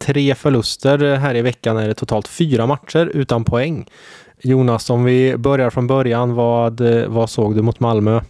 tre 0.00 0.34
förluster 0.34 1.16
här 1.16 1.34
i 1.34 1.42
veckan 1.42 1.76
är 1.76 1.88
det 1.88 1.94
totalt 1.94 2.28
fyra 2.28 2.66
matcher 2.66 3.06
utan 3.06 3.44
poäng. 3.44 3.86
Jonas, 4.42 4.90
om 4.90 5.04
vi 5.04 5.36
börjar 5.36 5.70
från 5.70 5.86
början, 5.86 6.34
vad, 6.34 6.80
vad 7.06 7.30
såg 7.30 7.56
du 7.56 7.62
mot 7.62 7.80
Malmö? 7.80 8.20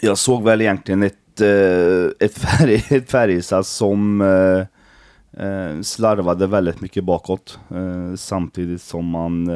Jag 0.00 0.18
såg 0.18 0.44
väl 0.44 0.60
egentligen 0.60 1.02
ett, 1.02 1.40
eh, 1.40 2.26
ett, 2.26 2.38
färg, 2.38 2.84
ett 2.96 3.10
Färjestad 3.10 3.66
som 3.66 4.20
eh, 4.20 5.46
eh, 5.46 5.80
slarvade 5.80 6.46
väldigt 6.46 6.80
mycket 6.80 7.04
bakåt. 7.04 7.58
Samtidigt 8.16 8.82
som 8.82 9.06
man 9.06 9.50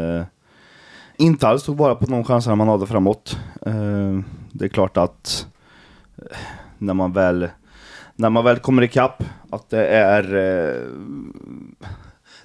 inte 1.16 1.48
alls 1.48 1.62
tog 1.62 1.76
vara 1.76 1.94
på 1.94 2.06
de 2.06 2.24
chanser 2.24 2.54
man 2.54 2.68
hade 2.68 2.86
framåt. 2.86 3.38
Det 4.52 4.64
är 4.64 4.68
klart 4.68 4.96
att 4.96 5.46
när 6.78 6.94
man 6.94 7.12
väl 7.12 7.48
när 8.16 8.30
man 8.30 8.44
väl 8.44 8.58
kommer 8.58 8.82
ikapp, 8.82 9.22
att 9.50 9.70
det 9.70 9.86
är... 9.86 10.34
Eh, 10.34 10.82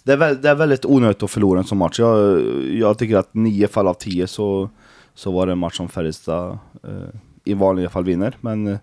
det 0.04 0.14
är, 0.14 0.18
väl, 0.18 0.42
det 0.42 0.50
är 0.50 0.56
väldigt 0.56 0.86
onödigt 0.86 1.24
att 1.24 1.32
förlora 1.32 1.60
en 1.60 1.66
sån 1.66 1.78
match. 1.78 2.00
Jag, 2.00 2.42
jag 2.68 2.98
tycker 2.98 3.18
att 3.18 3.34
nio 3.34 3.68
fall 3.68 3.88
av 3.88 3.94
tio 3.94 4.28
så, 4.28 4.70
så 5.14 5.32
var 5.32 5.46
det 5.46 5.52
en 5.52 5.58
match 5.58 5.78
som 5.78 5.90
Färjestad 5.90 6.58
eh, 6.84 7.20
i 7.44 7.54
vanliga 7.54 7.90
fall 7.90 8.04
vinner. 8.04 8.38
Men 8.42 8.68
eh, 8.68 8.78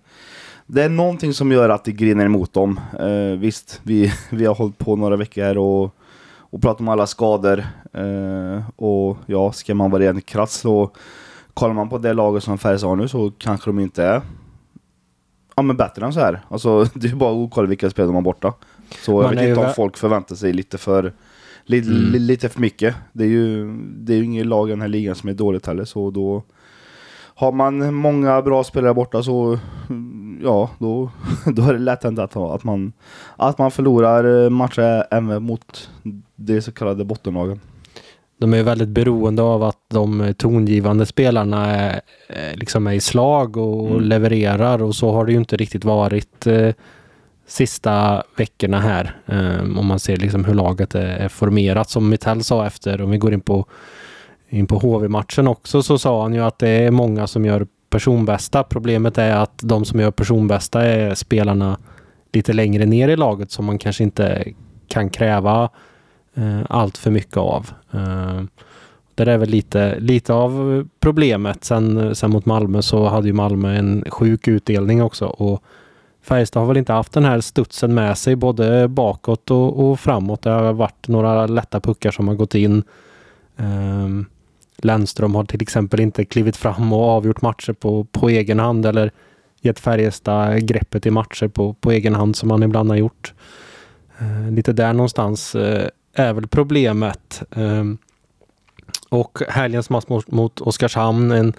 det 0.66 0.82
är 0.82 0.88
någonting 0.88 1.34
som 1.34 1.52
gör 1.52 1.68
att 1.68 1.84
det 1.84 1.92
griner 1.92 2.24
emot 2.24 2.52
dem. 2.52 2.80
Eh, 3.00 3.38
visst, 3.38 3.80
vi, 3.82 4.12
vi 4.30 4.46
har 4.46 4.54
hållit 4.54 4.78
på 4.78 4.96
några 4.96 5.16
veckor 5.16 5.42
här 5.42 5.58
och, 5.58 5.94
och 6.38 6.62
pratat 6.62 6.80
om 6.80 6.88
alla 6.88 7.06
skador. 7.06 7.64
Eh, 7.92 8.62
och 8.76 9.16
ja, 9.26 9.52
ska 9.52 9.74
man 9.74 9.90
vara 9.90 10.02
rent 10.02 10.26
krass 10.26 10.52
så 10.52 10.90
kollar 11.54 11.74
man 11.74 11.88
på 11.88 11.98
det 11.98 12.12
laget 12.12 12.44
som 12.44 12.58
Färjestad 12.58 12.88
har 12.90 12.96
nu 12.96 13.08
så 13.08 13.32
kanske 13.38 13.68
de 13.70 13.78
inte 13.78 14.04
är 14.04 14.22
ja, 15.56 15.62
men 15.62 15.76
bättre 15.76 16.06
än 16.06 16.12
så 16.12 16.20
här. 16.20 16.40
Alltså, 16.48 16.84
det 16.94 17.08
är 17.08 17.14
bara 17.14 17.44
att 17.44 17.50
kolla 17.50 17.68
vilka 17.68 17.90
spel 17.90 18.06
de 18.06 18.14
har 18.14 18.22
borta. 18.22 18.52
Så 19.04 19.22
jag 19.22 19.30
vet 19.30 19.48
inte 19.48 19.60
om 19.60 19.72
folk 19.76 19.96
förväntar 19.96 20.36
sig 20.36 20.52
lite 20.52 20.78
för 20.78 21.12
li, 21.64 21.78
mm. 21.78 22.12
li, 22.12 22.18
lite 22.18 22.48
för 22.48 22.60
mycket. 22.60 22.94
Det 23.12 23.24
är 23.24 23.28
ju, 23.28 23.76
det 23.80 24.12
är 24.12 24.16
ju 24.16 24.24
ingen 24.24 24.48
lag 24.48 24.68
i 24.68 24.72
den 24.72 24.80
här 24.80 24.88
ligan 24.88 25.14
som 25.14 25.28
är 25.28 25.34
dåligt 25.34 25.66
heller, 25.66 25.84
så 25.84 26.10
då 26.10 26.42
har 27.34 27.52
man 27.52 27.94
många 27.94 28.42
bra 28.42 28.64
spelare 28.64 28.94
borta 28.94 29.22
så 29.22 29.58
ja, 30.42 30.70
då, 30.78 31.10
då 31.46 31.62
är 31.62 31.72
det 31.72 31.78
lätt 31.78 32.04
hänt 32.04 32.18
att, 32.18 32.36
att, 32.36 32.64
man, 32.64 32.92
att 33.36 33.58
man 33.58 33.70
förlorar 33.70 34.50
matcher 34.50 35.06
även 35.10 35.42
mot 35.42 35.90
de 36.36 36.62
så 36.62 36.72
kallade 36.72 37.04
bottenlagen 37.04 37.60
de 38.38 38.54
är 38.54 38.62
väldigt 38.62 38.88
beroende 38.88 39.42
av 39.42 39.62
att 39.62 39.78
de 39.88 40.34
tongivande 40.38 41.06
spelarna 41.06 41.66
är, 41.66 42.00
liksom 42.54 42.86
är 42.86 42.92
i 42.92 43.00
slag 43.00 43.56
och 43.56 43.90
mm. 43.90 44.02
levererar 44.02 44.82
och 44.82 44.94
så 44.94 45.12
har 45.12 45.26
det 45.26 45.32
ju 45.32 45.38
inte 45.38 45.56
riktigt 45.56 45.84
varit 45.84 46.46
eh, 46.46 46.72
sista 47.46 48.22
veckorna 48.36 48.80
här. 48.80 49.16
Um, 49.26 49.78
om 49.78 49.86
man 49.86 49.98
ser 49.98 50.16
liksom 50.16 50.44
hur 50.44 50.54
laget 50.54 50.94
är, 50.94 51.06
är 51.06 51.28
formerat. 51.28 51.90
Som 51.90 52.08
Mittell 52.08 52.44
sa 52.44 52.66
efter, 52.66 53.02
om 53.02 53.10
vi 53.10 53.18
går 53.18 53.34
in 53.34 53.40
på, 53.40 53.66
in 54.48 54.66
på 54.66 54.78
HV-matchen 54.78 55.48
också, 55.48 55.82
så 55.82 55.98
sa 55.98 56.22
han 56.22 56.34
ju 56.34 56.40
att 56.40 56.58
det 56.58 56.68
är 56.68 56.90
många 56.90 57.26
som 57.26 57.44
gör 57.44 57.66
personbästa. 57.90 58.62
Problemet 58.62 59.18
är 59.18 59.36
att 59.36 59.60
de 59.62 59.84
som 59.84 60.00
gör 60.00 60.10
personbästa 60.10 60.84
är 60.84 61.14
spelarna 61.14 61.78
lite 62.32 62.52
längre 62.52 62.86
ner 62.86 63.08
i 63.08 63.16
laget 63.16 63.50
som 63.50 63.64
man 63.64 63.78
kanske 63.78 64.02
inte 64.04 64.44
kan 64.88 65.10
kräva 65.10 65.70
eh, 66.34 66.60
allt 66.68 66.98
för 66.98 67.10
mycket 67.10 67.36
av. 67.36 67.70
Eh, 67.92 68.42
det 69.14 69.32
är 69.32 69.38
väl 69.38 69.48
lite, 69.48 70.00
lite 70.00 70.32
av 70.32 70.84
problemet. 71.00 71.64
Sen, 71.64 72.14
sen 72.14 72.30
mot 72.30 72.46
Malmö 72.46 72.82
så 72.82 73.06
hade 73.06 73.26
ju 73.26 73.32
Malmö 73.32 73.76
en 73.76 74.04
sjuk 74.08 74.48
utdelning 74.48 75.02
också 75.02 75.26
och 75.26 75.62
Färjestad 76.26 76.62
har 76.62 76.68
väl 76.68 76.76
inte 76.76 76.92
haft 76.92 77.12
den 77.12 77.24
här 77.24 77.40
studsen 77.40 77.94
med 77.94 78.18
sig 78.18 78.36
både 78.36 78.88
bakåt 78.88 79.50
och, 79.50 79.90
och 79.90 80.00
framåt. 80.00 80.42
Det 80.42 80.50
har 80.50 80.72
varit 80.72 81.08
några 81.08 81.46
lätta 81.46 81.80
puckar 81.80 82.10
som 82.10 82.28
har 82.28 82.34
gått 82.34 82.54
in. 82.54 82.82
Um, 83.56 84.26
Lennström 84.76 85.34
har 85.34 85.44
till 85.44 85.62
exempel 85.62 86.00
inte 86.00 86.24
klivit 86.24 86.56
fram 86.56 86.92
och 86.92 87.04
avgjort 87.04 87.42
matcher 87.42 87.72
på, 87.72 88.04
på 88.04 88.28
egen 88.28 88.58
hand 88.58 88.86
eller 88.86 89.10
gett 89.60 89.80
Färjestad 89.80 90.66
greppet 90.66 91.06
i 91.06 91.10
matcher 91.10 91.48
på, 91.48 91.74
på 91.74 91.92
egen 91.92 92.14
hand 92.14 92.36
som 92.36 92.50
han 92.50 92.62
ibland 92.62 92.90
har 92.90 92.96
gjort. 92.96 93.34
Uh, 94.22 94.50
lite 94.50 94.72
där 94.72 94.92
någonstans 94.92 95.54
uh, 95.54 95.86
är 96.14 96.32
väl 96.32 96.46
problemet. 96.46 97.42
Um, 97.50 97.98
och 99.08 99.38
helgens 99.48 99.90
match 99.90 100.04
mot, 100.08 100.30
mot 100.30 100.60
Oskarshamn, 100.60 101.32
en 101.32 101.52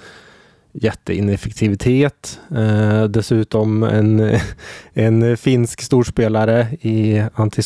jätteineffektivitet. 0.82 2.40
Eh, 2.56 3.04
dessutom 3.04 3.84
en, 3.84 4.40
en 4.94 5.38
finsk 5.38 5.82
storspelare 5.82 6.68
i 6.82 7.24
Antti 7.34 7.62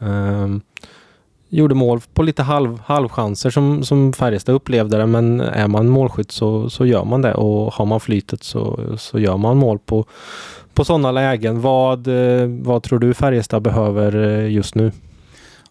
Eh, 0.00 0.48
gjorde 1.48 1.74
mål 1.74 2.00
på 2.14 2.22
lite 2.22 2.42
halv, 2.42 2.80
halvchanser 2.80 3.50
som, 3.50 3.84
som 3.84 4.12
Färjestad 4.12 4.54
upplevde 4.54 4.96
det, 4.96 5.06
men 5.06 5.40
är 5.40 5.68
man 5.68 5.88
målskytt 5.88 6.30
så, 6.30 6.70
så 6.70 6.86
gör 6.86 7.04
man 7.04 7.22
det 7.22 7.34
och 7.34 7.72
har 7.72 7.86
man 7.86 8.00
flytet 8.00 8.42
så, 8.42 8.80
så 8.98 9.18
gör 9.18 9.36
man 9.36 9.56
mål 9.56 9.78
på, 9.78 10.04
på 10.74 10.84
sådana 10.84 11.12
lägen. 11.12 11.60
Vad, 11.60 12.08
eh, 12.08 12.48
vad 12.48 12.82
tror 12.82 12.98
du 12.98 13.14
Färjestad 13.14 13.62
behöver 13.62 14.16
eh, 14.16 14.52
just 14.52 14.74
nu? 14.74 14.92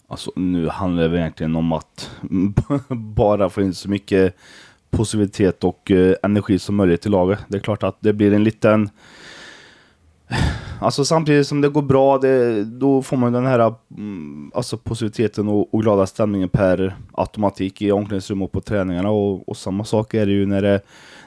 Alltså 0.10 0.32
nu 0.36 0.70
handlar 0.70 1.10
det 1.10 1.20
egentligen 1.20 1.56
om 1.56 1.74
att 1.74 2.12
bara 2.90 3.50
få 3.50 3.62
in 3.62 3.74
så 3.74 3.90
mycket 3.90 4.36
positivitet 4.90 5.64
och 5.64 5.92
eh, 5.92 6.16
energi 6.24 6.60
som 6.60 6.76
möjligt 6.76 7.06
i 7.06 7.10
laget. 7.10 7.40
Det 7.48 7.58
är 7.58 7.62
klart 7.62 7.84
att 7.84 7.98
det 8.00 8.14
blir 8.14 8.34
en 8.34 8.44
liten... 8.44 8.90
Alltså 10.82 11.06
samtidigt 11.06 11.48
som 11.48 11.62
det 11.62 11.70
går 11.70 11.82
bra, 11.82 12.18
det, 12.18 12.64
då 12.64 13.02
får 13.02 13.18
man 13.18 13.34
den 13.34 13.46
här 13.46 13.74
mm, 13.98 14.52
alltså 14.56 14.78
positiviteten 14.78 15.48
och, 15.48 15.74
och, 15.74 15.82
glada 15.82 16.08
stämningen 16.08 16.50
per 16.50 16.96
automatik 17.12 17.82
i 17.82 17.92
omklädningsrum 17.92 18.42
och 18.42 18.52
på 18.52 18.62
träningarna. 18.62 19.10
Och, 19.10 19.50
och, 19.50 19.58
samma 19.58 19.84
sak 19.84 20.14
är 20.14 20.26
det 20.26 20.32
ju 20.32 20.46
när 20.46 20.62
det, 20.62 20.82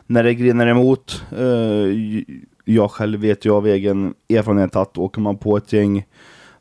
när 0.06 0.22
det 0.22 0.34
griner 0.34 0.66
emot. 0.66 1.25
Eh, 1.38 2.25
jag 2.65 2.91
själv 2.91 3.21
vet 3.21 3.44
ju 3.44 3.53
av 3.53 3.66
egen 3.66 4.15
erfarenhet 4.28 4.77
att 4.77 4.98
åker 4.98 5.21
man 5.21 5.38
på 5.38 5.56
ett 5.56 5.72
gäng 5.72 6.06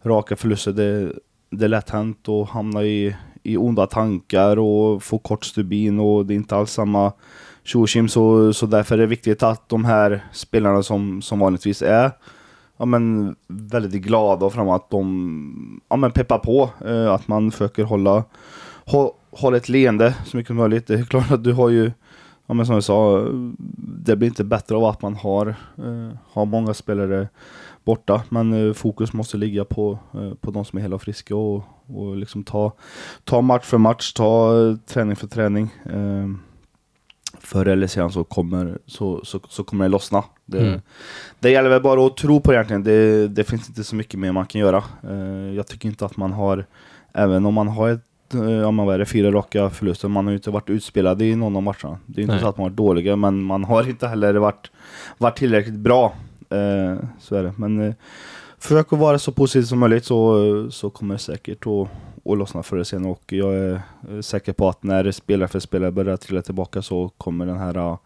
raka 0.04 0.36
förluster, 0.36 0.72
det, 0.72 1.14
det 1.50 1.66
är 1.66 1.70
lätt 1.70 1.90
hänt 1.90 2.30
att 2.30 2.50
hamna 2.50 2.84
i, 2.84 3.16
i 3.44 3.58
onda 3.58 3.88
tankar 3.88 4.60
och 4.60 5.04
få 5.04 5.18
kort 5.18 5.46
stubin 5.46 6.00
och 6.00 6.26
det 6.26 6.34
är 6.34 6.36
inte 6.36 6.56
alls 6.56 6.72
samma 6.72 7.12
tjokim 7.64 8.10
så, 8.10 8.54
så 8.54 8.66
därför 8.66 8.96
är 8.96 9.00
det 9.00 9.06
viktigt 9.06 9.44
att 9.44 9.70
de 9.70 9.86
här 9.86 10.26
spelarna 10.34 10.84
som, 10.84 11.22
som 11.22 11.40
vanligtvis 11.40 11.82
är 11.82 12.12
ja, 12.80 12.86
men, 12.86 13.36
väldigt 13.48 14.02
glada 14.02 14.46
och 14.46 14.54
framåt, 14.54 14.84
att 14.84 14.90
de 14.90 15.82
ja, 15.90 15.96
men, 15.96 16.12
peppar 16.12 16.38
på. 16.38 16.70
Eh, 16.86 17.12
att 17.12 17.28
man 17.28 17.52
försöker 17.52 17.84
hålla, 17.84 18.24
hå, 18.86 19.14
hålla 19.32 19.58
ett 19.58 19.70
leende 19.70 20.16
så 20.26 20.38
mycket 20.38 20.48
som 20.48 20.56
möjligt. 20.56 20.88
Det 20.88 20.94
är 20.94 21.04
klart 21.04 21.32
att 21.32 21.44
du 21.44 21.54
har 21.54 21.70
ju, 21.70 21.92
ja, 22.50 22.54
men 22.54 22.66
som 22.66 22.76
jag 22.76 22.84
sa, 22.84 23.28
det 23.78 24.16
blir 24.16 24.28
inte 24.28 24.44
bättre 24.44 24.76
av 24.76 24.86
att 24.86 25.02
man 25.02 25.16
har, 25.16 25.48
eh, 25.78 26.18
har 26.32 26.46
många 26.46 26.74
spelare 26.74 27.28
borta. 27.84 28.22
Men 28.30 28.54
eh, 28.54 28.74
fokus 28.74 29.14
måste 29.14 29.38
ligga 29.38 29.66
på, 29.66 30.00
eh, 30.14 30.34
på 30.34 30.52
de 30.52 30.66
som 30.66 30.78
är 30.78 30.82
hela 30.82 30.96
och 30.96 31.02
friska 31.02 31.36
och, 31.36 31.64
och 31.88 32.18
liksom 32.18 32.44
ta, 32.44 32.74
ta 33.24 33.42
match 33.42 33.66
för 33.66 33.78
match, 33.78 34.14
ta 34.14 34.62
eh, 34.62 34.76
träning 34.76 35.16
för 35.16 35.28
träning. 35.28 35.70
Eh, 35.86 36.28
förr 37.40 37.66
eller 37.66 37.88
senare 37.88 38.12
så 38.12 38.24
kommer, 38.24 38.80
så, 38.86 39.26
så, 39.26 39.40
så 39.50 39.64
kommer 39.64 39.86
det 39.86 39.90
lossna. 39.90 40.24
Det, 40.46 40.68
mm. 40.68 40.82
det 41.40 41.52
gäller 41.52 41.70
väl 41.70 41.82
bara 41.82 42.06
att 42.06 42.18
tro 42.18 42.42
på 42.42 42.52
det 42.52 42.58
egentligen. 42.58 42.84
Det, 42.84 43.28
det 43.28 43.44
finns 43.44 43.70
inte 43.70 43.84
så 43.84 43.96
mycket 43.96 44.20
mer 44.20 44.32
man 44.32 44.46
kan 44.46 44.62
göra. 44.62 44.84
Eh, 45.04 45.56
jag 45.56 45.68
tycker 45.68 45.90
inte 45.90 46.06
att 46.06 46.18
man 46.18 46.34
har, 46.34 46.66
även 47.14 47.46
om 47.46 47.54
man 47.54 47.68
har 47.68 47.90
ett 47.90 48.09
Ja, 48.34 48.72
man 48.72 48.86
var 48.86 48.98
det, 48.98 49.06
fyra 49.06 49.32
raka 49.32 49.70
förluster. 49.70 50.08
Man 50.08 50.26
har 50.26 50.32
ju 50.32 50.38
inte 50.38 50.52
varit 50.52 50.70
utspelad 50.70 51.22
i 51.22 51.36
någon 51.36 51.56
av 51.56 51.64
matcherna. 51.64 51.98
Det 52.06 52.22
är 52.22 52.24
inte 52.24 52.34
Nej. 52.34 52.42
så 52.42 52.48
att 52.48 52.58
man 52.58 52.64
har 52.64 52.70
varit 52.70 52.78
dåliga, 52.78 53.16
men 53.16 53.44
man 53.44 53.64
har 53.64 53.90
inte 53.90 54.08
heller 54.08 54.34
varit, 54.34 54.72
varit 55.18 55.38
tillräckligt 55.38 55.80
bra. 55.80 56.14
Eh, 56.50 56.98
så 57.20 57.36
är 57.36 57.44
det. 57.44 57.54
Men 57.58 57.82
eh, 57.82 57.94
försök 58.58 58.94
att 58.94 59.00
vara 59.00 59.20
så 59.20 59.32
positiv 59.32 59.64
som 59.64 59.80
möjligt 59.80 60.06
så, 60.06 60.72
så 60.72 60.90
kommer 60.90 61.16
det 61.16 61.20
säkert 61.20 61.68
att, 61.68 61.88
att 62.32 62.38
lossna 62.38 62.64
förr 62.64 62.78
eller 62.78 62.84
senare. 62.84 63.12
Och 63.12 63.34
jag 63.34 63.56
är 63.56 63.82
säker 64.22 64.54
på 64.54 64.70
att 64.70 64.84
när 64.84 65.12
spelare 65.12 65.48
för 65.48 65.60
spelare 65.60 65.92
börjar 65.92 66.18
trilla 66.18 66.42
tillbaka 66.42 66.82
så 66.82 67.10
kommer 67.18 67.46
den 67.46 67.58
här 67.58 67.78
uh, 67.78 67.98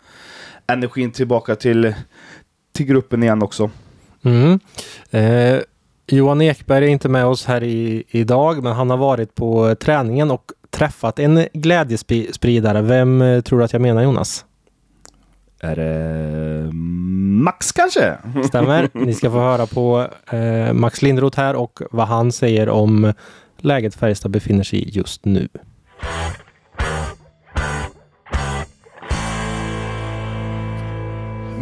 energin 0.67 1.11
tillbaka 1.11 1.55
till, 1.55 1.95
till 2.71 2.85
gruppen 2.85 3.23
igen 3.23 3.43
också. 3.43 3.69
Mm. 4.23 4.59
Eh, 5.11 5.61
Johan 6.13 6.41
Ekberg 6.41 6.85
är 6.85 6.89
inte 6.89 7.09
med 7.09 7.25
oss 7.25 7.45
här 7.45 7.63
i, 7.63 8.03
idag, 8.07 8.63
men 8.63 8.73
han 8.73 8.89
har 8.89 8.97
varit 8.97 9.35
på 9.35 9.75
träningen 9.75 10.31
och 10.31 10.51
träffat 10.69 11.19
en 11.19 11.47
glädjespridare. 11.53 12.81
Vem 12.81 13.21
eh, 13.21 13.41
tror 13.41 13.59
du 13.59 13.65
att 13.65 13.73
jag 13.73 13.81
menar 13.81 14.03
Jonas? 14.03 14.45
Är 15.59 15.75
det 15.75 16.73
Max 17.43 17.71
kanske? 17.71 18.17
Stämmer. 18.47 18.89
Ni 18.93 19.13
ska 19.13 19.31
få 19.31 19.39
höra 19.39 19.65
på 19.65 20.07
eh, 20.31 20.73
Max 20.73 21.01
Lindroth 21.01 21.39
här 21.39 21.55
och 21.55 21.81
vad 21.91 22.07
han 22.07 22.31
säger 22.31 22.69
om 22.69 23.13
läget 23.57 23.95
Färjestad 23.95 24.31
befinner 24.31 24.63
sig 24.63 24.79
i 24.79 24.89
just 24.89 25.25
nu. 25.25 25.47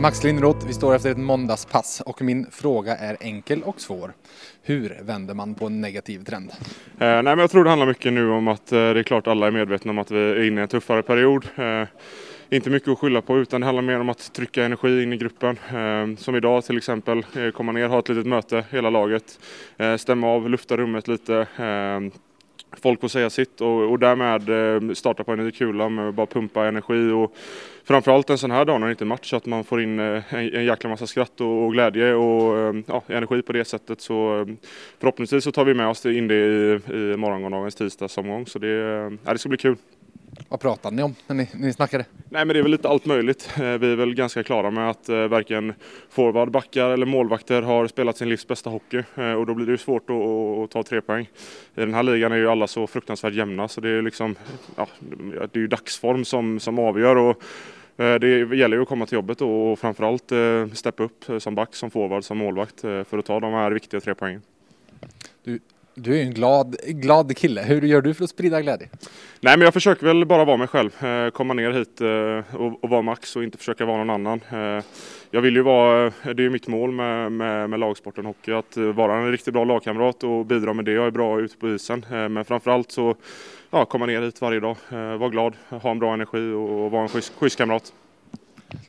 Max 0.02 0.24
Lindroth, 0.24 0.68
vi 0.68 0.74
står 0.74 0.96
efter 0.96 1.12
ett 1.12 1.18
måndagspass 1.18 2.02
och 2.06 2.22
min 2.22 2.46
fråga 2.52 2.98
är 2.98 3.18
enkel 3.20 3.64
och 3.64 3.82
svår. 3.82 4.14
Hur 4.62 4.98
vänder 5.02 5.34
man 5.34 5.56
på 5.56 5.66
en 5.66 5.82
negativ 5.82 6.24
trend? 6.24 6.52
Eh, 6.52 6.58
nej, 6.98 7.24
men 7.24 7.40
jag 7.40 7.52
tror 7.52 7.64
det 7.64 7.70
handlar 7.70 7.88
mycket 7.88 8.14
nu 8.14 8.30
om 8.30 8.48
att 8.48 8.72
eh, 8.72 8.78
det 8.78 9.00
är 9.00 9.04
klart 9.04 9.28
alla 9.28 9.48
är 9.48 9.52
medvetna 9.52 9.92
om 9.92 9.98
att 10.00 10.12
vi 10.12 10.20
är 10.20 10.48
inne 10.48 10.62
i 10.62 10.64
en 10.64 10.68
tuffare 10.68 11.04
period. 11.04 11.48
Eh, 11.56 11.88
inte 12.50 12.70
mycket 12.70 12.90
att 12.90 13.00
skylla 13.00 13.22
på 13.22 13.38
utan 13.38 13.62
det 13.62 13.66
handlar 13.66 13.82
mer 13.82 14.00
om 14.00 14.10
att 14.10 14.34
trycka 14.34 14.66
energi 14.66 15.04
in 15.04 15.14
i 15.14 15.18
gruppen. 15.18 15.60
Eh, 15.70 16.18
som 16.18 16.36
idag 16.36 16.64
till 16.64 16.78
exempel, 16.78 17.26
eh, 17.38 17.52
komma 17.52 17.72
ner, 17.72 17.88
ha 17.88 18.00
ett 18.00 18.10
litet 18.10 18.28
möte, 18.28 18.66
hela 18.70 18.90
laget, 18.90 19.40
eh, 19.78 19.96
stämma 19.96 20.28
av, 20.28 20.50
lufta 20.50 20.78
rummet 20.78 21.08
lite 21.08 21.36
eh, 21.58 22.20
folk 22.78 23.02
får 23.02 23.08
säga 23.08 23.30
sitt 23.30 23.62
och, 23.62 23.92
och 23.92 24.00
därmed 24.00 24.50
eh, 24.50 24.94
starta 24.94 25.24
på 25.24 25.32
en 25.32 25.40
ny 25.40 25.52
kula 25.52 25.90
med 25.90 26.10
att 26.10 26.16
bara 26.16 26.26
pumpa 26.26 26.68
energi 26.68 27.12
och 27.12 27.36
framförallt 27.92 28.30
en 28.30 28.38
sån 28.38 28.52
här 28.52 28.66
dag 28.66 28.80
när 28.80 28.88
det 28.88 28.92
inte 28.92 29.04
är 29.04 29.06
match 29.06 29.34
att 29.34 29.46
man 29.46 29.64
får 29.64 29.82
in 29.82 30.00
eh, 30.00 30.34
en, 30.34 30.54
en 30.56 30.66
jäkla 30.66 30.90
massa 30.90 31.08
skratt 31.08 31.42
och, 31.42 31.66
och 31.66 31.74
glädje 31.74 32.14
och 32.14 32.58
eh, 32.58 32.76
ja, 32.88 33.04
energi 33.08 33.42
på 33.42 33.54
det 33.54 33.66
sättet 33.66 34.02
så 34.02 34.48
förhoppningsvis 35.00 35.44
så 35.44 35.52
tar 35.52 35.66
vi 35.66 35.74
med 35.74 35.88
oss 35.88 36.06
in 36.06 36.28
det 36.28 36.36
i, 36.36 36.80
i 36.94 37.18
morgondagens 37.18 37.76
tisdagsomgång 37.76 38.48
så 38.48 38.60
det, 38.60 38.68
ja, 39.26 39.34
det 39.34 39.38
ska 39.38 39.50
bli 39.50 39.58
kul. 39.58 39.76
Vad 40.50 40.60
pratade 40.60 40.96
ni 40.96 41.04
om 41.04 41.16
när 41.28 41.36
ni, 41.36 41.50
när 41.54 41.68
ni 41.68 41.74
snackade? 41.74 42.06
Nej 42.30 42.46
men 42.46 42.54
det 42.54 42.60
är 42.60 42.64
väl 42.64 42.72
lite 42.72 42.90
allt 42.90 43.06
möjligt. 43.06 43.50
Vi 43.58 43.64
är 43.64 43.96
väl 43.96 44.16
ganska 44.16 44.44
klara 44.44 44.72
med 44.72 44.90
att 44.90 45.10
eh, 45.10 45.28
varken 45.28 45.74
forward, 46.10 46.52
backar 46.52 46.90
eller 46.90 47.06
målvakter 47.06 47.62
har 47.62 47.88
spelat 47.88 48.18
sin 48.18 48.30
livs 48.30 48.48
bästa 48.48 48.70
hockey 48.70 49.04
och 49.38 49.46
då 49.46 49.54
blir 49.54 49.66
det 49.66 49.72
ju 49.72 49.78
svårt 49.78 50.10
att, 50.10 50.16
att, 50.64 50.72
ta 50.72 50.84
tre 50.84 51.02
poäng. 51.02 51.30
I 51.76 51.80
den 51.80 51.94
här 51.94 52.04
ligan 52.04 52.32
är 52.32 52.36
ju 52.36 52.50
alla 52.50 52.68
så 52.68 52.88
fruktansvärt 52.88 53.34
jämna 53.34 53.68
så 53.68 53.82
det 53.82 53.90
är 53.90 54.02
liksom, 54.02 54.36
ja, 54.76 54.88
det 55.52 55.56
är 55.56 55.60
ju 55.60 55.68
dagsform 55.68 56.26
som, 56.26 56.60
som 56.60 56.80
avgör 56.80 57.16
och 57.16 57.44
det 57.96 58.56
gäller 58.56 58.78
ju 58.78 58.82
att 58.82 58.88
komma 58.88 59.06
till 59.06 59.16
jobbet 59.16 59.42
och 59.42 59.80
framförallt 59.80 60.32
steppa 60.74 61.04
upp 61.04 61.26
som 61.40 61.56
back, 61.56 61.76
som 61.76 61.92
forward, 61.92 62.24
som 62.24 62.38
målvakt 62.38 62.82
för 62.82 63.18
att 63.18 63.26
ta 63.26 63.40
de 63.40 63.54
här 63.54 63.72
viktiga 63.72 64.00
tre 64.00 64.16
poängen. 64.16 64.42
Du, 65.44 65.60
du 65.96 66.20
är 66.20 66.24
en 66.24 66.34
glad, 66.34 66.76
glad 66.88 67.38
kille. 67.38 67.62
Hur 67.62 67.82
gör 67.82 68.02
du 68.02 68.14
för 68.14 68.24
att 68.24 68.30
sprida 68.30 68.62
glädje? 68.62 68.90
Nej, 69.42 69.58
men 69.58 69.62
jag 69.62 69.74
försöker 69.74 70.06
väl 70.06 70.26
bara 70.26 70.46
vara 70.46 70.58
mig 70.58 70.68
själv. 70.68 71.04
Eh, 71.04 71.30
komma 71.30 71.54
ner 71.54 71.72
hit 71.72 72.02
eh, 72.02 72.62
och, 72.62 72.84
och 72.84 72.90
vara 72.90 73.02
Max 73.02 73.36
och 73.36 73.44
inte 73.44 73.58
försöka 73.58 73.86
vara 73.86 74.04
någon 74.04 74.10
annan. 74.10 74.42
Eh, 74.52 74.84
jag 75.32 75.42
vill 75.42 75.56
ju 75.56 75.62
vara, 75.62 76.12
det 76.34 76.46
är 76.46 76.50
mitt 76.50 76.68
mål 76.68 76.92
med, 76.92 77.32
med, 77.32 77.70
med 77.70 77.80
lagsporten 77.80 78.26
hockey, 78.26 78.52
att 78.52 78.78
vara 78.78 79.18
en 79.18 79.32
riktigt 79.32 79.54
bra 79.54 79.64
lagkamrat 79.64 80.24
och 80.24 80.46
bidra 80.46 80.74
med 80.74 80.86
det. 80.86 80.92
Jag 80.92 81.08
är 81.08 81.12
bra 81.12 81.42
ute 81.42 81.58
på 81.58 81.70
isen, 81.70 82.06
men 82.10 82.46
framförallt 82.46 82.92
så 82.92 83.16
ja, 83.72 83.86
komma 83.86 84.06
ner 84.06 84.22
hit 84.22 84.42
varje 84.42 84.60
dag, 84.60 84.76
vara 84.90 85.30
glad, 85.30 85.54
ha 85.70 85.92
en 85.92 86.00
bra 86.00 86.14
energi 86.14 86.54
och 86.54 86.92
vara 86.92 87.02
en 87.02 87.10
schysst, 87.10 87.34
schysst 87.40 87.58
kamrat. 87.58 87.94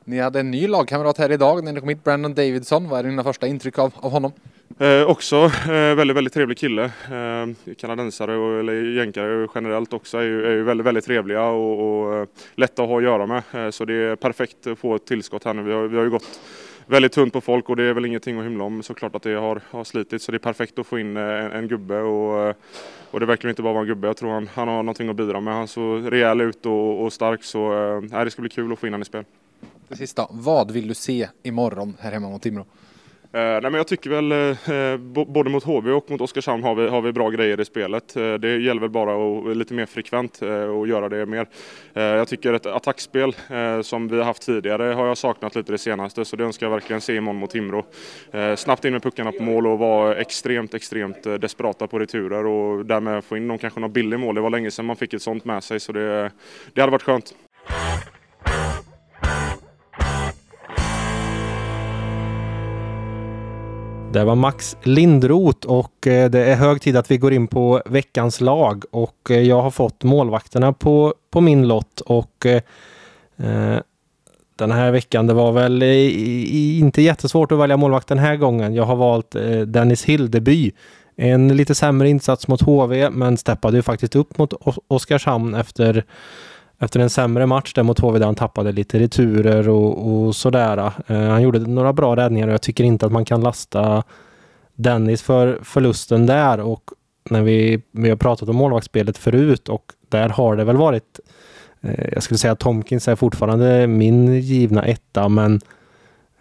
Ni 0.04 0.20
hade 0.20 0.40
en 0.40 0.50
ny 0.50 0.68
lagkamrat 0.68 1.18
här 1.18 1.32
idag 1.32 1.64
när 1.64 1.72
ni 1.72 1.80
kom 1.80 1.88
hit, 1.88 2.04
Brandon 2.04 2.34
Davidson. 2.34 2.88
Vad 2.88 2.98
är 2.98 3.04
dina 3.04 3.24
första 3.24 3.46
intryck 3.46 3.78
av, 3.78 3.94
av 3.96 4.10
honom? 4.10 4.32
Eh, 4.78 5.02
också 5.02 5.36
eh, 5.44 5.94
väldigt, 5.94 6.16
väldigt 6.16 6.34
trevlig 6.34 6.58
kille. 6.58 6.84
Eh, 6.84 7.74
kanadensare 7.74 8.36
och 8.36 8.60
eller 8.60 8.96
jänkare 8.96 9.48
generellt 9.54 9.92
också 9.92 10.18
är 10.18 10.22
ju, 10.22 10.46
är 10.46 10.50
ju 10.50 10.62
väldigt, 10.62 10.86
väldigt 10.86 11.04
trevliga 11.04 11.44
och, 11.44 12.04
och 12.04 12.14
eh, 12.14 12.26
lätta 12.54 12.82
att 12.82 12.88
ha 12.88 12.96
att 12.96 13.02
göra 13.02 13.26
med. 13.26 13.42
Eh, 13.52 13.70
så 13.70 13.84
det 13.84 13.94
är 13.94 14.16
perfekt 14.16 14.66
att 14.66 14.78
få 14.78 14.94
ett 14.94 15.06
tillskott 15.06 15.44
här 15.44 15.54
nu. 15.54 15.62
Vi 15.62 15.72
har, 15.72 15.82
vi 15.82 15.96
har 15.96 16.04
ju 16.04 16.10
gått 16.10 16.40
väldigt 16.86 17.12
tunt 17.12 17.32
på 17.32 17.40
folk 17.40 17.68
och 17.68 17.76
det 17.76 17.82
är 17.82 17.92
väl 17.92 18.04
ingenting 18.04 18.38
att 18.38 18.44
hymla 18.44 18.64
om. 18.64 18.82
Såklart 18.82 19.14
att 19.14 19.22
det 19.22 19.34
har, 19.34 19.60
har 19.70 19.84
slitit 19.84 20.22
så 20.22 20.32
det 20.32 20.36
är 20.36 20.38
perfekt 20.38 20.78
att 20.78 20.86
få 20.86 20.98
in 20.98 21.16
eh, 21.16 21.22
en, 21.22 21.52
en 21.52 21.68
gubbe 21.68 22.00
och, 22.00 22.48
eh, 22.48 22.54
och 23.10 23.20
det 23.20 23.26
verkar 23.26 23.48
inte 23.48 23.62
bara 23.62 23.72
vara 23.72 23.82
en 23.82 23.88
gubbe. 23.88 24.06
Jag 24.06 24.16
tror 24.16 24.30
han, 24.30 24.48
han 24.54 24.68
har 24.68 24.76
någonting 24.76 25.08
att 25.08 25.16
bidra 25.16 25.40
med. 25.40 25.54
Han 25.54 25.68
såg 25.68 26.12
rejäl 26.12 26.40
ut 26.40 26.66
och, 26.66 27.04
och 27.04 27.12
stark 27.12 27.44
så 27.44 27.72
äh, 28.12 28.24
det 28.24 28.30
ska 28.30 28.42
bli 28.42 28.50
kul 28.50 28.72
att 28.72 28.78
få 28.78 28.86
in 28.86 28.92
honom 28.92 29.02
i 29.02 29.04
spel. 29.04 29.24
Det 29.88 29.96
sista, 29.96 30.26
vad 30.30 30.70
vill 30.70 30.88
du 30.88 30.94
se 30.94 31.28
imorgon 31.42 31.96
här 32.00 32.12
hemma 32.12 32.28
mot 32.28 32.42
Timrå? 32.42 32.64
Eh, 33.34 33.40
nej, 33.40 33.62
men 33.62 33.74
jag 33.74 33.86
tycker 33.86 34.10
väl 34.10 34.32
eh, 34.32 34.70
eh 34.70 34.96
både 35.26 35.50
mot 35.50 35.64
HV 35.64 35.92
och 35.92 36.10
mot 36.10 36.20
Oskarshamn 36.20 36.62
har 36.62 36.74
vi, 36.74 36.88
har 36.88 37.00
vi 37.00 37.12
bra 37.12 37.30
grejer 37.30 37.60
i 37.60 37.64
spelet. 37.64 38.16
Eh, 38.16 38.34
det 38.34 38.56
gäller 38.58 38.80
väl 38.80 38.90
bara 38.90 39.12
att 39.12 39.56
lite 39.56 39.74
mer 39.74 39.86
frekvent 39.86 40.42
eh, 40.42 40.50
och 40.50 40.88
göra 40.88 41.08
det 41.08 41.26
mer. 41.26 41.46
Eh, 41.94 42.02
jag 42.02 42.28
tycker 42.28 42.52
ett 42.52 42.66
attackspel 42.66 43.36
eh, 43.50 43.80
som 43.80 44.08
vi 44.08 44.18
har 44.18 44.24
haft 44.24 44.42
tidigare 44.42 44.82
har 44.82 45.06
jag 45.06 45.18
saknat 45.18 45.54
lite 45.54 45.72
det 45.72 45.78
senaste 45.78 46.24
så 46.24 46.36
det 46.36 46.44
önskar 46.44 46.66
jag 46.66 46.70
verkligen 46.72 47.00
se 47.00 47.16
imorgon 47.16 47.40
mot 47.40 47.50
Timrå. 47.50 47.84
Eh, 48.32 48.54
snabbt 48.54 48.84
in 48.84 48.92
med 48.92 49.02
puckarna 49.02 49.32
på 49.32 49.42
mål 49.42 49.66
och 49.66 49.78
vara 49.78 50.16
extremt, 50.16 50.74
extremt 50.74 51.26
eh, 51.26 51.34
desperata 51.34 51.86
på 51.86 51.98
returer 51.98 52.46
och 52.46 52.86
därmed 52.86 53.24
få 53.24 53.36
in 53.36 53.48
någon, 53.48 53.58
kanske 53.58 53.80
någon 53.80 53.92
billig 53.92 54.18
mål. 54.18 54.34
Det 54.34 54.40
var 54.40 54.50
länge 54.50 54.70
sedan 54.70 54.84
man 54.84 54.96
fick 54.96 55.14
ett 55.14 55.22
sånt 55.22 55.44
med 55.44 55.64
sig 55.64 55.80
så 55.80 55.92
det, 55.92 56.30
det 56.72 56.80
hade 56.80 56.92
varit 56.92 57.02
skönt. 57.02 57.34
Det 64.12 64.24
var 64.24 64.34
Max 64.34 64.76
Lindroth 64.82 65.66
och 65.66 66.06
eh, 66.06 66.30
det 66.30 66.44
är 66.44 66.56
hög 66.56 66.80
tid 66.80 66.96
att 66.96 67.10
vi 67.10 67.18
går 67.18 67.32
in 67.32 67.46
på 67.48 67.82
veckans 67.86 68.40
lag 68.40 68.84
och 68.90 69.30
eh, 69.30 69.40
jag 69.40 69.62
har 69.62 69.70
fått 69.70 70.04
målvakterna 70.04 70.72
på, 70.72 71.14
på 71.30 71.40
min 71.40 71.68
lott 71.68 72.00
och 72.00 72.46
eh, 72.46 72.62
eh, 73.36 73.80
den 74.56 74.70
här 74.70 74.90
veckan, 74.90 75.26
det 75.26 75.34
var 75.34 75.52
väl 75.52 75.82
i, 75.82 75.86
i, 76.50 76.78
inte 76.78 77.02
jättesvårt 77.02 77.52
att 77.52 77.58
välja 77.58 77.76
målvakt 77.76 78.08
den 78.08 78.18
här 78.18 78.36
gången. 78.36 78.74
Jag 78.74 78.84
har 78.84 78.96
valt 78.96 79.34
eh, 79.34 79.60
Dennis 79.60 80.04
Hildeby. 80.04 80.72
En 81.16 81.56
lite 81.56 81.74
sämre 81.74 82.08
insats 82.08 82.48
mot 82.48 82.62
HV 82.62 83.10
men 83.10 83.36
steppade 83.36 83.76
ju 83.76 83.82
faktiskt 83.82 84.16
upp 84.16 84.38
mot 84.38 84.52
Oskarshamn 84.88 85.54
efter 85.54 86.04
efter 86.82 87.00
en 87.00 87.10
sämre 87.10 87.46
match 87.46 87.72
där 87.74 87.82
mot 87.82 87.98
HV 87.98 88.18
där 88.18 88.26
han 88.26 88.34
tappade 88.34 88.72
lite 88.72 88.98
returer 88.98 89.68
och, 89.68 90.12
och 90.12 90.36
sådär. 90.36 90.92
Eh, 91.06 91.20
han 91.20 91.42
gjorde 91.42 91.58
några 91.58 91.92
bra 91.92 92.16
räddningar 92.16 92.46
och 92.48 92.52
jag 92.52 92.62
tycker 92.62 92.84
inte 92.84 93.06
att 93.06 93.12
man 93.12 93.24
kan 93.24 93.40
lasta 93.40 94.02
Dennis 94.74 95.22
för 95.22 95.58
förlusten 95.62 96.26
där 96.26 96.60
och 96.60 96.90
när 97.30 97.42
vi, 97.42 97.82
vi 97.92 98.08
har 98.08 98.16
pratat 98.16 98.48
om 98.48 98.56
målvaktsspelet 98.56 99.18
förut 99.18 99.68
och 99.68 99.84
där 100.08 100.28
har 100.28 100.56
det 100.56 100.64
väl 100.64 100.76
varit 100.76 101.20
eh, 101.80 102.08
jag 102.12 102.22
skulle 102.22 102.38
säga 102.38 102.52
att 102.52 102.60
Tomkins 102.60 103.08
är 103.08 103.16
fortfarande 103.16 103.86
min 103.86 104.40
givna 104.40 104.82
etta 104.82 105.28
men 105.28 105.60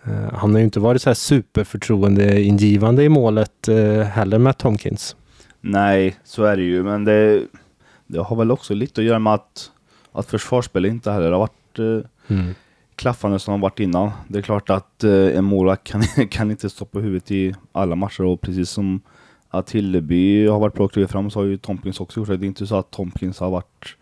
eh, 0.04 0.34
han 0.34 0.52
har 0.52 0.58
ju 0.58 0.66
inte 0.66 0.80
varit 0.80 1.02
så 1.02 1.10
här 1.10 1.16
superförtroendeingivande 1.16 3.04
i 3.04 3.10
målet 3.10 3.68
eh, 3.68 4.02
heller 4.02 4.38
med 4.38 4.58
Tomkins. 4.58 5.16
Nej, 5.62 6.16
så 6.24 6.44
är 6.44 6.58
det 6.58 6.64
ju 6.64 6.84
men 6.84 7.06
det, 7.06 7.44
det 8.08 8.20
har 8.20 8.36
väl 8.36 8.52
också 8.52 8.74
lite 8.74 9.02
att 9.02 9.06
göra 9.06 9.20
med 9.20 9.34
att 9.34 9.72
att 10.12 10.30
försvarsspel 10.30 10.86
inte 10.86 11.12
heller 11.12 11.32
har 11.32 11.40
varit 11.40 11.80
eh, 11.80 12.36
mm. 12.38 12.54
klaffande 12.96 13.40
som 13.40 13.52
de 13.52 13.62
varit 13.62 13.80
innan. 13.80 14.12
Det 14.28 14.38
är 14.38 14.44
klart 14.44 14.70
att 14.70 15.04
eh, 15.04 15.38
en 15.38 15.44
målvakt 15.44 15.84
kan, 15.92 16.28
kan 16.28 16.52
inte 16.52 16.70
stoppa 16.70 17.00
huvudet 17.00 17.32
i 17.32 17.56
alla 17.72 17.96
matcher 17.96 18.24
och 18.24 18.42
precis 18.42 18.70
som 18.70 19.02
att 19.50 19.72
Hilleby 19.72 20.48
har 20.48 20.60
varit 20.60 20.74
bra 20.74 20.86
att 20.86 21.12
fram 21.12 21.30
så 21.30 21.40
har 21.40 21.46
ju 21.46 21.58
Tompkins 21.58 22.00
också 22.00 22.20
gjort 22.20 22.30
det. 22.30 22.38
Det 22.38 22.46
är 22.46 22.48
inte 22.48 22.68
så 22.68 22.76
att 22.76 22.92
Tompkins 22.92 23.40
har 23.40 23.50
varit 23.50 23.96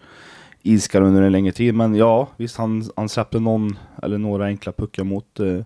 iskall 0.61 1.03
under 1.03 1.21
en 1.21 1.31
längre 1.31 1.51
tid, 1.51 1.75
men 1.75 1.95
ja, 1.95 2.27
visst 2.37 2.57
han, 2.57 2.89
han 2.95 3.09
släppte 3.09 3.39
någon 3.39 3.77
eller 4.03 4.17
några 4.17 4.45
enkla 4.45 4.71
puckar 4.71 5.03
mot, 5.03 5.39
eh, 5.39 5.59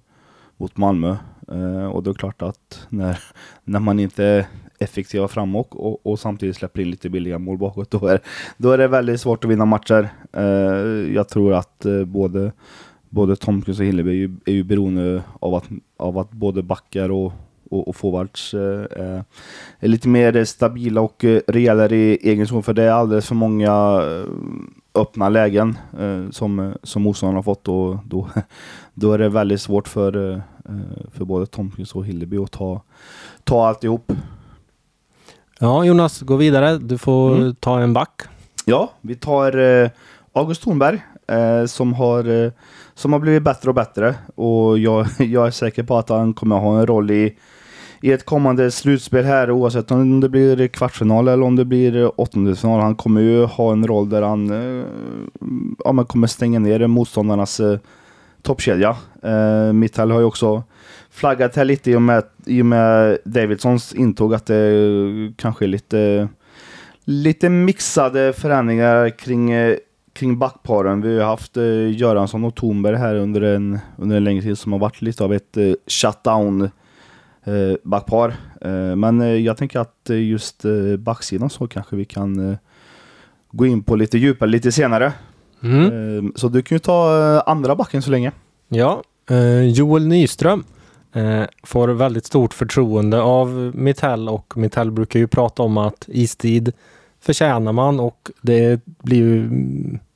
mot 0.58 0.78
Malmö. 0.78 1.16
Eh, 1.48 1.86
och 1.86 2.04
det 2.04 2.10
är 2.10 2.14
klart 2.14 2.42
att 2.42 2.88
när, 2.90 3.20
när 3.64 3.80
man 3.80 4.00
inte 4.00 4.48
effektiva 4.80 5.28
framåt 5.28 5.68
och, 5.72 6.06
och, 6.06 6.20
samtidigt 6.20 6.56
släpper 6.56 6.82
in 6.82 6.90
lite 6.90 7.10
billiga 7.10 7.40
mål 7.40 7.58
bakåt, 7.58 7.92
då 7.92 8.08
är, 8.08 8.20
då 8.58 8.72
är 8.72 8.78
det 8.78 8.88
väldigt 8.88 9.22
svårt 9.22 9.44
att 9.44 9.52
vinna 9.52 9.66
matcher. 9.66 10.10
Eh, 10.34 11.14
jag 11.14 11.30
tror 11.30 11.54
att 11.54 11.86
eh, 11.86 12.06
både, 12.06 12.52
både 13.10 13.36
Tomkins 13.36 13.80
och 13.80 13.86
Hilleby 13.86 14.12
är 14.12 14.16
ju, 14.16 14.36
är 14.46 14.54
ju 14.54 14.64
beroende 14.64 15.24
av 15.40 15.56
att, 15.56 15.66
av 15.98 16.18
att 16.18 16.32
både 16.32 16.64
backar 16.64 17.12
och, 17.12 17.34
och, 17.74 17.88
och 17.88 17.96
forwards 17.96 18.54
eh, 18.54 19.22
är 19.80 19.88
lite 19.88 20.08
mer 20.08 20.44
stabila 20.46 21.02
och 21.02 21.26
eh, 21.26 21.42
rejälare 21.48 21.96
i 21.96 22.30
egen 22.30 22.48
zon, 22.48 22.64
för 22.64 22.74
det 22.74 22.84
är 22.84 22.92
alldeles 22.92 23.28
för 23.28 23.36
många 23.36 23.72
eh, 23.72 24.30
öppna 24.96 25.30
lägen 25.30 25.78
som, 26.32 26.74
som 26.84 27.02
motståndarna 27.02 27.38
har 27.38 27.44
fått 27.44 27.68
och 27.68 27.98
då, 28.06 28.30
då 28.94 29.14
är 29.14 29.18
det 29.18 29.30
väldigt 29.30 29.62
svårt 29.62 29.88
för, 29.88 30.42
för 31.12 31.26
både 31.26 31.46
Tomkins 31.46 31.96
och 31.96 32.06
Hilleby 32.06 32.38
att 32.38 32.52
ta, 32.52 32.82
ta 33.44 33.68
alltihop. 33.68 34.12
Ja, 35.64 35.86
Jonas, 35.86 36.22
gå 36.22 36.36
vidare. 36.36 36.78
Du 36.78 36.98
får 36.98 37.36
mm. 37.36 37.56
ta 37.56 37.80
en 37.80 37.94
back. 37.94 38.22
Ja, 38.66 38.92
vi 39.02 39.16
tar 39.16 39.58
eh, 39.58 39.90
August 40.34 40.62
Thornberg 40.64 41.04
eh, 41.28 41.66
som, 41.66 41.94
har, 41.94 42.46
eh, 42.46 42.52
som 42.94 43.14
har 43.14 43.20
blivit 43.20 43.44
bättre 43.44 43.70
och 43.70 43.76
bättre. 43.76 44.16
Och 44.36 44.80
jag, 44.80 45.08
jag 45.20 45.48
är 45.48 45.52
säker 45.52 45.84
på 45.84 45.98
att 45.98 46.10
han 46.10 46.34
kommer 46.34 46.60
ha 46.60 46.80
en 46.80 46.88
roll 46.88 47.12
i, 47.12 47.38
i 48.02 48.12
ett 48.12 48.26
kommande 48.26 48.72
slutspel 48.72 49.26
här 49.26 49.52
oavsett 49.52 49.92
om 49.92 50.20
det 50.20 50.30
blir 50.30 50.68
kvartsfinal 50.68 51.28
eller 51.28 51.46
om 51.46 51.56
det 51.56 51.66
blir 51.66 52.22
åttondelsfinal. 52.22 52.82
Han 52.82 52.96
kommer 52.96 53.22
ju 53.22 53.46
ha 53.46 53.72
en 53.72 53.88
roll 53.88 54.10
där 54.10 54.22
han 54.22 54.50
ja, 55.86 56.04
kommer 56.04 56.28
stänga 56.28 56.60
ner 56.60 56.88
motståndarnas 56.88 57.60
eh, 57.60 57.80
toppkedja. 58.42 58.90
Eh, 59.22 60.08
har 60.14 60.20
ju 60.20 60.26
också 60.26 60.64
flaggat 61.14 61.56
här 61.56 61.66
lite 61.66 61.92
i 61.92 61.96
och 61.96 62.02
med, 62.02 62.24
i 62.46 62.62
och 62.62 62.66
med 62.66 63.18
Davidsons 63.24 63.94
intåg 63.94 64.34
att 64.34 64.46
det 64.46 65.34
kanske 65.38 65.66
är 65.66 65.68
lite, 65.68 66.28
lite 67.04 67.50
mixade 67.50 68.34
förändringar 68.34 69.10
kring, 69.10 69.52
kring 70.14 70.38
backparen. 70.38 71.02
Vi 71.02 71.20
har 71.20 71.26
haft 71.26 71.58
eh, 71.58 71.92
Göransson 71.92 72.44
och 72.44 72.56
Thornberg 72.56 72.96
här 72.96 73.16
under 73.16 73.42
en, 73.42 73.80
under 73.98 74.18
en 74.18 74.24
längre 74.24 74.42
tid 74.42 74.58
som 74.58 74.72
har 74.72 74.80
varit 74.80 75.02
lite 75.02 75.24
av 75.24 75.34
ett 75.34 75.58
eh, 75.58 75.74
shutdown 75.88 76.62
eh, 77.44 77.76
backpar. 77.84 78.34
Men 78.96 79.44
jag 79.44 79.58
tänker 79.58 79.80
att 79.80 80.10
just 80.10 80.66
backsidan 81.00 81.50
så 81.50 81.68
kanske 81.68 81.96
vi 81.96 82.06
kan 82.06 82.58
gå 83.52 83.66
in 83.66 83.84
på 83.84 83.96
lite 83.96 84.18
djupare 84.18 84.50
lite 84.50 84.72
senare. 84.72 85.14
Mm. 85.64 86.34
Så 86.36 86.48
du 86.48 86.62
kan 86.62 86.76
ju 86.76 86.80
ta 86.80 87.40
andra 87.46 87.76
backen 87.76 88.02
så 88.02 88.12
länge. 88.12 88.32
Ja, 88.68 89.04
Joel 89.74 90.08
Nyström 90.08 90.64
eh, 91.14 91.44
får 91.64 91.88
väldigt 91.88 92.26
stort 92.26 92.54
förtroende 92.54 93.22
av 93.22 93.72
Mitell 93.76 94.30
och 94.30 94.58
Mitell 94.58 94.92
brukar 94.92 95.20
ju 95.20 95.28
prata 95.28 95.64
om 95.64 95.78
att 95.78 96.06
istid 96.08 96.72
förtjänar 97.22 97.72
man 97.72 98.00
och 98.00 98.32
det 98.42 98.82
blir 98.86 99.18
ju 99.18 99.50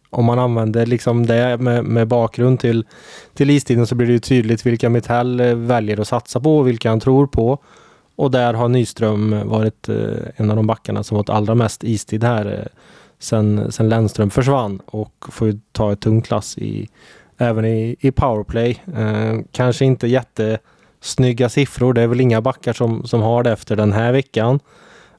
om 0.10 0.26
man 0.26 0.40
använder 0.40 0.86
liksom 0.86 1.26
det 1.26 1.58
med, 1.58 1.86
med 1.86 2.08
bakgrund 2.08 2.60
till, 2.60 2.86
till 3.34 3.50
istiden 3.50 3.88
så 3.88 3.96
blir 3.96 4.08
det 4.08 4.14
ju 4.14 4.20
tydligt 4.20 4.66
vilka 4.66 4.90
Mitell 4.90 5.40
eh, 5.40 5.56
väljer 5.56 6.00
att 6.00 6.08
satsa 6.08 6.40
på 6.40 6.58
och 6.58 6.68
vilka 6.68 6.90
han 6.90 7.00
tror 7.00 7.28
på. 7.28 7.58
Och 8.16 8.32
där 8.32 8.54
har 8.54 8.68
Nyström 8.68 9.48
varit 9.50 9.90
eh, 9.90 9.96
en 10.36 10.50
av 10.50 10.56
de 10.56 10.68
backarna 10.68 11.04
som 11.04 11.18
fått 11.18 11.30
allra 11.30 11.56
mest 11.56 11.84
istid 11.84 12.24
här 12.24 12.46
eh, 12.46 12.80
sen, 13.20 13.72
sen 13.72 13.90
Lennström 13.90 14.30
försvann 14.30 14.82
och 14.86 15.26
får 15.30 15.48
ju 15.48 15.60
ta 15.72 15.92
ett 15.92 16.00
tungt 16.00 16.28
klass 16.28 16.58
i, 16.58 16.90
även 17.38 17.66
i, 17.66 17.96
i 18.00 18.12
powerplay. 18.12 18.84
Eh, 18.98 19.40
kanske 19.52 19.86
inte 19.86 20.08
jätte 20.08 20.60
Snygga 21.02 21.50
siffror. 21.50 21.94
Det 21.94 22.02
är 22.02 22.08
väl 22.08 22.22
inga 22.22 22.42
backar 22.42 22.74
som, 22.74 23.08
som 23.08 23.22
har 23.22 23.44
det 23.44 23.52
efter 23.52 23.76
den 23.76 23.94
här 23.94 24.12
veckan. 24.12 24.60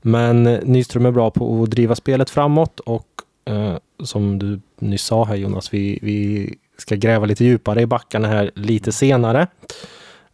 Men 0.03 0.47
eh, 0.47 0.61
Nyström 0.63 1.07
är 1.07 1.11
bra 1.11 1.31
på 1.31 1.63
att 1.63 1.71
driva 1.71 1.95
spelet 1.95 2.31
framåt 2.31 2.81
och 2.81 3.07
eh, 3.45 3.77
som 4.05 4.39
du 4.39 4.61
nyss 4.79 5.03
sa 5.03 5.25
här 5.25 5.37
Jonas, 5.37 5.75
vi, 5.75 5.99
vi 6.03 6.55
ska 6.79 6.95
gräva 6.95 7.27
lite 7.27 7.45
djupare 7.45 7.81
i 7.81 7.87
backarna 7.87 8.29
här 8.29 8.51
lite 8.55 8.93
senare. 8.93 9.47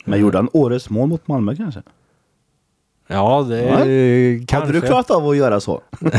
Men 0.05 0.21
gjorde 0.21 0.39
han 0.39 0.49
årets 0.53 0.91
mål 0.91 1.09
mot 1.09 1.29
Malmö 1.29 1.57
kanske? 1.57 1.83
Ja, 3.07 3.47
det 3.49 3.63
Ja. 3.63 3.77
kanske. 4.47 4.57
Hade 4.57 4.73
du 4.73 4.87
klarat 4.87 5.11
av 5.11 5.29
att 5.29 5.37
göra 5.37 5.61
så? 5.61 5.81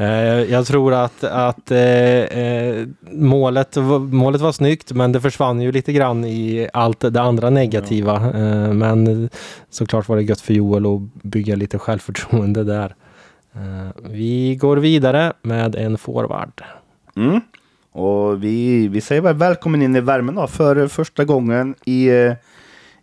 Eh, 0.00 0.42
jag 0.52 0.66
tror 0.66 0.94
att, 0.94 1.24
att 1.24 1.70
eh, 1.70 1.78
eh, 1.80 2.86
målet, 3.12 3.76
målet 4.10 4.40
var 4.40 4.52
snyggt 4.52 4.92
men 4.92 5.12
det 5.12 5.20
försvann 5.20 5.60
ju 5.60 5.72
lite 5.72 5.92
grann 5.92 6.24
i 6.24 6.68
allt 6.72 7.00
det 7.00 7.20
andra 7.20 7.50
negativa. 7.50 8.14
Eh, 8.14 8.72
men 8.72 9.30
såklart 9.70 10.08
var 10.08 10.16
det 10.16 10.22
gött 10.22 10.40
för 10.40 10.54
Joel 10.54 10.86
att 10.86 11.22
bygga 11.22 11.56
lite 11.56 11.78
självförtroende 11.78 12.64
där. 12.64 12.94
Vi 14.10 14.56
går 14.56 14.76
vidare 14.76 15.32
med 15.42 15.74
en 15.74 15.98
forward. 15.98 16.62
Mm. 17.16 17.40
Och 17.92 18.44
vi, 18.44 18.88
vi 18.88 19.00
säger 19.00 19.22
väl 19.22 19.34
välkommen 19.36 19.82
in 19.82 19.96
i 19.96 20.00
värmen 20.00 20.34
då 20.34 20.46
för 20.46 20.86
första 20.88 21.24
gången 21.24 21.74
i, 21.84 22.10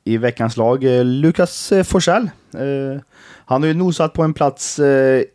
i 0.08 0.18
veckans 0.18 0.58
lag. 0.58 0.84
Eh, 0.84 1.06
Lukas 1.06 1.72
eh, 1.72 1.84
Forsell. 1.84 2.30
Eh, 2.54 3.02
han 3.46 3.62
har 3.62 3.68
ju 3.68 3.74
nosat 3.74 4.14
på 4.14 4.24
en 4.24 4.34
plats 4.34 4.80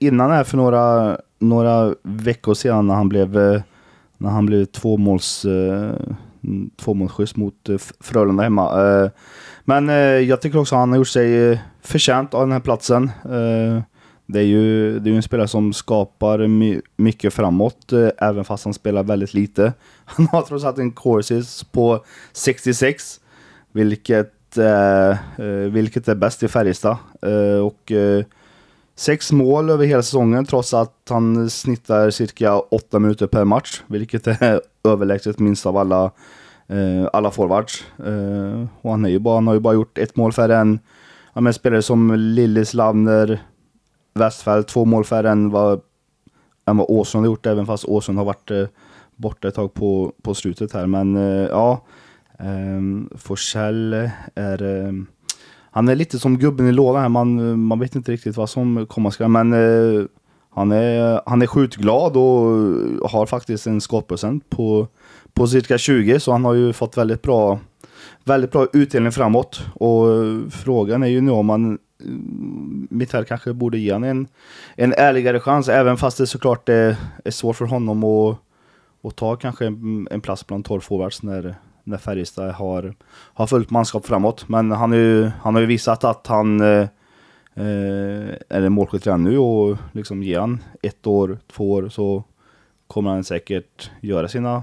innan 0.00 0.30
här 0.30 0.44
för 0.44 0.56
några, 0.56 1.18
några 1.38 1.94
veckor 2.02 2.54
sedan 2.54 2.86
när 2.86 2.94
han 2.94 3.08
blev, 3.08 3.32
när 4.18 4.30
han 4.30 4.46
blev 4.46 4.64
tvåmåls, 4.64 5.46
tvåmålsskyss 6.76 7.36
mot 7.36 7.68
Frölunda 8.00 8.42
hemma. 8.42 9.10
Men 9.64 9.88
jag 10.28 10.40
tycker 10.40 10.58
också 10.58 10.74
att 10.74 10.80
han 10.80 10.90
har 10.90 10.96
gjort 10.96 11.08
sig 11.08 11.60
förtjänt 11.82 12.34
av 12.34 12.40
den 12.40 12.52
här 12.52 12.60
platsen. 12.60 13.10
Det 14.26 14.38
är 14.38 14.44
ju, 14.44 14.98
det 14.98 15.10
är 15.10 15.14
en 15.14 15.22
spelare 15.22 15.48
som 15.48 15.72
skapar 15.72 16.46
my, 16.46 16.80
mycket 16.96 17.34
framåt, 17.34 17.92
även 18.18 18.44
fast 18.44 18.64
han 18.64 18.74
spelar 18.74 19.02
väldigt 19.02 19.34
lite. 19.34 19.72
Han 20.04 20.26
har 20.26 20.42
trots 20.42 20.64
allt 20.64 20.78
en 20.78 20.92
courses 20.92 21.64
på 21.64 22.04
66, 22.32 23.20
vilket, 23.72 24.32
Eh, 24.58 25.10
eh, 25.10 25.70
vilket 25.70 26.08
är 26.08 26.14
bäst 26.14 26.42
i 26.42 26.48
Färjestad. 26.48 26.96
Eh, 27.22 27.66
och 27.66 27.92
eh, 27.92 28.24
sex 28.94 29.32
mål 29.32 29.70
över 29.70 29.86
hela 29.86 30.02
säsongen, 30.02 30.44
trots 30.44 30.74
att 30.74 31.06
han 31.08 31.50
snittar 31.50 32.10
cirka 32.10 32.58
åtta 32.58 32.98
minuter 32.98 33.26
per 33.26 33.44
match, 33.44 33.82
vilket 33.86 34.26
är 34.26 34.60
överlägset 34.84 35.38
minst 35.38 35.66
av 35.66 35.76
alla, 35.76 36.04
eh, 36.68 37.08
alla 37.12 37.30
forwards. 37.30 37.84
Eh, 37.98 38.66
och 38.80 38.90
han, 38.90 39.04
är 39.04 39.08
ju 39.08 39.18
bara, 39.18 39.34
han 39.34 39.46
har 39.46 39.54
ju 39.54 39.60
bara 39.60 39.74
gjort 39.74 39.98
ett 39.98 40.16
mål 40.16 40.32
färre 40.32 40.56
än 40.56 40.78
ja, 41.34 41.40
men 41.40 41.54
spelare 41.54 41.82
som 41.82 42.14
Lillis 42.14 42.74
Lavner, 42.74 43.42
Westfält. 44.14 44.68
två 44.68 44.84
mål 44.84 45.04
färre 45.04 45.30
än 45.30 45.50
vad, 45.50 45.80
än 46.66 46.76
vad 46.76 46.86
Åsson 46.90 47.20
har 47.20 47.26
gjort, 47.26 47.46
även 47.46 47.66
fast 47.66 47.84
Åsson 47.84 48.16
har 48.16 48.24
varit 48.24 48.50
eh, 48.50 48.66
borta 49.16 49.48
ett 49.48 49.54
tag 49.54 49.74
på, 49.74 50.12
på 50.22 50.34
slutet 50.34 50.72
här. 50.72 50.86
Men 50.86 51.16
eh, 51.16 51.48
ja, 51.48 51.84
Um, 52.44 53.10
Forsell 53.16 54.10
är... 54.34 54.62
Um, 54.62 55.06
han 55.72 55.88
är 55.88 55.94
lite 55.94 56.18
som 56.18 56.38
gubben 56.38 56.68
i 56.68 56.72
lådan 56.72 57.02
här, 57.02 57.08
man, 57.08 57.60
man 57.60 57.78
vet 57.78 57.94
inte 57.94 58.12
riktigt 58.12 58.36
vad 58.36 58.50
som 58.50 58.86
komma 58.86 59.10
skall. 59.10 59.28
Men 59.28 59.52
uh, 59.52 60.06
han, 60.54 60.72
är, 60.72 61.20
han 61.26 61.42
är 61.42 61.46
skjutglad 61.46 62.16
och 62.16 63.10
har 63.10 63.26
faktiskt 63.26 63.66
en 63.66 63.80
skottprocent 63.80 64.50
på, 64.50 64.88
på 65.32 65.46
cirka 65.46 65.78
20, 65.78 66.20
så 66.20 66.32
han 66.32 66.44
har 66.44 66.54
ju 66.54 66.72
fått 66.72 66.96
väldigt 66.96 67.22
bra 67.22 67.58
väldigt 68.24 68.52
bra 68.52 68.66
utdelning 68.72 69.12
framåt. 69.12 69.62
Och 69.74 70.06
frågan 70.50 71.02
är 71.02 71.06
ju 71.06 71.20
nu 71.20 71.30
om 71.30 71.46
man 71.46 71.78
mm, 72.00 72.88
Mittell 72.90 73.24
kanske 73.24 73.52
borde 73.52 73.78
ge 73.78 73.92
honom 73.92 74.08
en, 74.08 74.26
en 74.76 74.92
ärligare 74.92 75.40
chans, 75.40 75.68
även 75.68 75.96
fast 75.96 76.18
det 76.18 76.26
såklart 76.26 76.68
är, 76.68 76.96
är 77.24 77.30
svårt 77.30 77.56
för 77.56 77.64
honom 77.64 78.04
att, 78.04 78.38
att 79.04 79.16
ta 79.16 79.36
kanske 79.36 79.66
en, 79.66 80.08
en 80.10 80.20
plats 80.20 80.46
bland 80.46 80.64
12 80.64 80.80
forwards 80.80 81.22
när, 81.22 81.54
när 81.90 81.98
Färjestad 81.98 82.50
har, 82.50 82.94
har 83.10 83.46
fullt 83.46 83.70
manskap 83.70 84.06
framåt. 84.06 84.48
Men 84.48 84.70
han, 84.70 84.92
är 84.92 84.96
ju, 84.96 85.30
han 85.42 85.54
har 85.54 85.60
ju 85.60 85.66
visat 85.66 86.04
att 86.04 86.26
han 86.26 86.60
eh, 86.60 86.88
eh, 87.54 88.34
är 88.48 88.62
en 88.62 88.72
målskytt 88.72 89.06
redan 89.06 89.24
nu 89.24 89.38
och 89.38 89.76
liksom 89.92 90.22
ger 90.22 90.40
han 90.40 90.62
ett 90.82 91.06
år, 91.06 91.38
två 91.52 91.72
år 91.72 91.88
så 91.88 92.24
kommer 92.86 93.10
han 93.10 93.24
säkert 93.24 93.90
göra 94.00 94.28
sina 94.28 94.62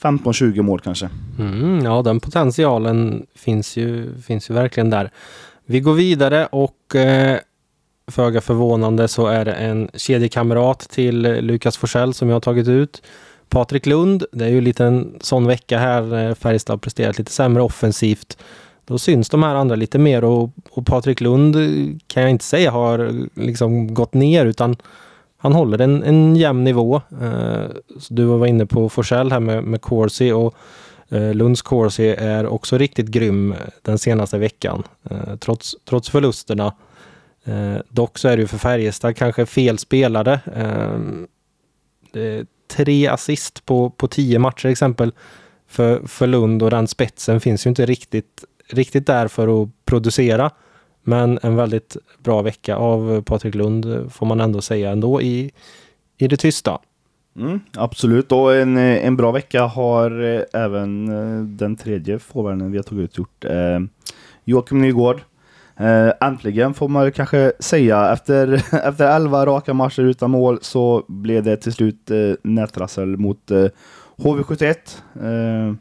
15-20 0.00 0.62
mål 0.62 0.80
kanske. 0.80 1.10
Mm, 1.38 1.84
ja, 1.84 2.02
den 2.02 2.20
potentialen 2.20 3.26
finns 3.34 3.76
ju, 3.76 4.20
finns 4.22 4.50
ju 4.50 4.54
verkligen 4.54 4.90
där. 4.90 5.10
Vi 5.64 5.80
går 5.80 5.94
vidare 5.94 6.46
och 6.46 6.96
eh, 6.96 7.38
föga 8.06 8.40
förvånande 8.40 9.08
så 9.08 9.26
är 9.26 9.44
det 9.44 9.52
en 9.52 9.90
kedjekamrat 9.94 10.78
till 10.78 11.22
Lukas 11.22 11.76
Forsell 11.76 12.14
som 12.14 12.28
jag 12.28 12.36
har 12.36 12.40
tagit 12.40 12.68
ut. 12.68 13.02
Patrik 13.54 13.86
Lund, 13.86 14.24
det 14.32 14.44
är 14.44 14.48
ju 14.48 14.60
lite 14.60 14.84
en 14.84 15.18
sån 15.20 15.46
vecka 15.46 15.78
här. 15.78 16.28
Eh, 16.28 16.34
Färjestad 16.34 16.74
har 16.74 16.78
presterat 16.78 17.18
lite 17.18 17.32
sämre 17.32 17.62
offensivt. 17.62 18.38
Då 18.84 18.98
syns 18.98 19.28
de 19.28 19.42
här 19.42 19.54
andra 19.54 19.76
lite 19.76 19.98
mer 19.98 20.24
och, 20.24 20.50
och 20.70 20.86
Patrik 20.86 21.20
Lund 21.20 21.56
eh, 21.56 21.96
kan 22.06 22.22
jag 22.22 22.30
inte 22.30 22.44
säga 22.44 22.70
har 22.70 22.98
eh, 22.98 23.44
liksom 23.44 23.94
gått 23.94 24.14
ner 24.14 24.46
utan 24.46 24.76
han 25.36 25.52
håller 25.52 25.80
en, 25.80 26.02
en 26.02 26.36
jämn 26.36 26.64
nivå. 26.64 27.00
Så 28.00 28.14
du 28.14 28.24
var 28.24 28.46
inne 28.46 28.66
på 28.66 28.88
Forsell 28.88 29.32
här 29.32 29.40
med, 29.40 29.64
med 29.64 29.82
Corsi 29.82 30.32
och 30.32 30.54
eh, 31.08 31.34
Lunds 31.34 31.62
Corsi 31.62 32.08
är 32.08 32.46
också 32.46 32.78
riktigt 32.78 33.06
grym 33.06 33.54
den 33.82 33.98
senaste 33.98 34.38
veckan. 34.38 34.82
Trots, 35.40 35.76
trots 35.84 36.10
förlusterna. 36.10 36.74
Dock 37.88 38.18
så 38.18 38.28
är 38.28 38.36
det 38.36 38.40
ju 38.40 38.46
för 38.46 38.58
Färjestad 38.58 39.16
kanske 39.16 39.46
fel 39.46 39.78
spelare. 39.78 40.40
Det 42.12 42.46
tre 42.68 43.06
assist 43.06 43.66
på, 43.66 43.90
på 43.90 44.08
tio 44.08 44.38
matcher 44.38 44.66
exempel 44.68 45.12
för, 45.66 46.06
för 46.06 46.26
Lund 46.26 46.62
och 46.62 46.70
den 46.70 46.86
spetsen 46.86 47.40
finns 47.40 47.66
ju 47.66 47.68
inte 47.68 47.86
riktigt, 47.86 48.44
riktigt 48.70 49.06
där 49.06 49.28
för 49.28 49.62
att 49.62 49.68
producera. 49.84 50.50
Men 51.02 51.38
en 51.42 51.56
väldigt 51.56 51.96
bra 52.18 52.42
vecka 52.42 52.76
av 52.76 53.22
Patrik 53.22 53.54
Lund 53.54 54.12
får 54.12 54.26
man 54.26 54.40
ändå 54.40 54.60
säga 54.60 54.90
ändå 54.90 55.22
i, 55.22 55.50
i 56.18 56.28
det 56.28 56.36
tysta. 56.36 56.78
Mm, 57.36 57.60
absolut, 57.76 58.32
och 58.32 58.56
en, 58.56 58.76
en 58.76 59.16
bra 59.16 59.32
vecka 59.32 59.62
har 59.62 60.22
eh, 60.22 60.62
även 60.62 61.08
eh, 61.08 61.44
den 61.44 61.76
tredje 61.76 62.18
forwarden 62.18 62.70
vi 62.70 62.78
har 62.78 62.82
tagit 62.82 63.04
ut 63.04 63.18
gjort. 63.18 63.44
Eh, 63.44 63.80
Joakim 64.44 64.82
Nygård. 64.82 65.22
Eh, 65.76 66.12
äntligen 66.28 66.74
får 66.74 66.88
man 66.88 67.12
kanske 67.12 67.52
säga. 67.58 68.12
Efter, 68.12 68.52
efter 68.88 69.16
11 69.16 69.46
raka 69.46 69.74
matcher 69.74 70.02
utan 70.02 70.30
mål 70.30 70.58
så 70.62 71.04
blev 71.08 71.42
det 71.42 71.56
till 71.56 71.72
slut 71.72 72.10
eh, 72.10 72.16
nätrassel 72.42 73.16
mot 73.16 73.50
eh, 73.50 73.66
HV71. 74.16 74.74
Eh, 75.22 75.74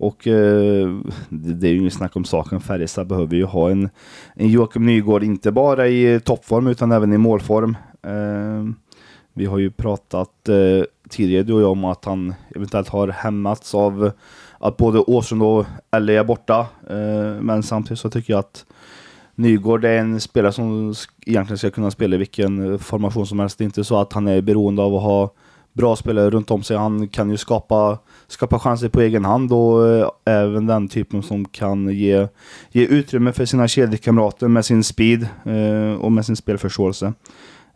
Och 0.00 0.26
eh, 0.26 0.88
det, 1.28 1.66
är 1.68 1.72
ju 1.72 1.78
inget 1.78 1.92
snack 1.94 2.16
om 2.16 2.24
saken. 2.24 2.60
Färjestad 2.60 3.06
behöver 3.06 3.36
ju 3.36 3.44
ha 3.44 3.70
en, 3.70 3.88
en 4.34 4.48
Joakim 4.48 4.86
Nygård, 4.86 5.22
inte 5.22 5.52
bara 5.52 5.88
i 5.88 6.14
eh, 6.14 6.18
toppform 6.18 6.66
utan 6.66 6.92
även 6.92 7.12
i 7.12 7.18
målform. 7.18 7.76
Eh, 8.02 8.74
vi 9.34 9.46
har 9.46 9.58
ju 9.58 9.70
pratat 9.70 10.48
eh, 10.48 10.84
tidigare 11.08 11.42
du 11.42 11.52
och 11.52 11.62
jag 11.62 11.70
om 11.70 11.84
att 11.84 12.04
han 12.04 12.34
eventuellt 12.56 12.88
har 12.88 13.08
hämmats 13.08 13.74
av 13.74 14.10
att 14.58 14.76
både 14.76 14.98
Åsund 14.98 15.42
och 15.42 15.66
Elle 15.90 16.12
är 16.12 16.24
borta. 16.24 16.66
Eh, 16.90 17.40
men 17.40 17.62
samtidigt 17.62 18.00
så 18.00 18.10
tycker 18.10 18.32
jag 18.32 18.40
att 18.40 18.64
Nygård 19.38 19.84
är 19.84 19.98
en 19.98 20.20
spelare 20.20 20.52
som 20.52 20.94
egentligen 21.26 21.58
ska 21.58 21.70
kunna 21.70 21.90
spela 21.90 22.14
i 22.14 22.18
vilken 22.18 22.72
eh, 22.72 22.78
formation 22.78 23.26
som 23.26 23.38
helst. 23.38 23.58
Det 23.58 23.62
är 23.62 23.66
inte 23.66 23.84
så 23.84 24.00
att 24.00 24.12
han 24.12 24.28
är 24.28 24.40
beroende 24.40 24.82
av 24.82 24.94
att 24.94 25.02
ha 25.02 25.34
bra 25.72 25.96
spelare 25.96 26.30
runt 26.30 26.50
om 26.50 26.62
sig. 26.62 26.76
Han 26.76 27.08
kan 27.08 27.30
ju 27.30 27.36
skapa, 27.36 27.98
skapa 28.26 28.58
chanser 28.58 28.88
på 28.88 29.00
egen 29.00 29.24
hand 29.24 29.52
och 29.52 29.88
eh, 29.88 30.08
även 30.24 30.66
den 30.66 30.88
typen 30.88 31.22
som 31.22 31.44
kan 31.44 31.88
ge, 31.88 32.28
ge 32.72 32.84
utrymme 32.84 33.32
för 33.32 33.44
sina 33.44 33.68
kedjekamrater 33.68 34.48
med 34.48 34.64
sin 34.64 34.84
speed 34.84 35.28
eh, 35.44 36.00
och 36.00 36.12
med 36.12 36.26
sin 36.26 36.36
spelförståelse. 36.36 37.12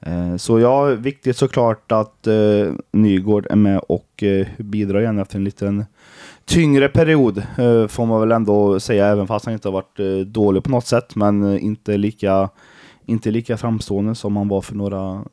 Eh, 0.00 0.36
så 0.36 0.60
ja, 0.60 0.84
viktigt 0.84 1.36
såklart 1.36 1.92
att 1.92 2.26
eh, 2.26 2.72
Nygård 2.92 3.46
är 3.50 3.56
med 3.56 3.78
och 3.78 4.22
eh, 4.22 4.46
bidrar 4.58 5.00
igen 5.00 5.18
efter 5.18 5.36
en 5.36 5.44
liten 5.44 5.84
tyngre 6.44 6.88
period 6.88 7.38
eh, 7.38 7.86
får 7.86 8.06
man 8.06 8.20
väl 8.20 8.32
ändå 8.32 8.80
säga, 8.80 9.06
även 9.06 9.26
fast 9.26 9.44
han 9.44 9.54
inte 9.54 9.68
har 9.68 9.72
varit 9.72 10.00
eh, 10.00 10.26
dålig 10.26 10.62
på 10.64 10.70
något 10.70 10.86
sätt, 10.86 11.16
men 11.16 11.52
eh, 11.54 11.64
inte 11.64 11.96
lika, 11.96 12.48
inte 13.06 13.30
lika 13.30 13.56
framstående 13.56 14.14
som 14.14 14.36
han 14.36 14.48
var 14.48 14.60
för 14.60 14.74
några, 14.74 15.24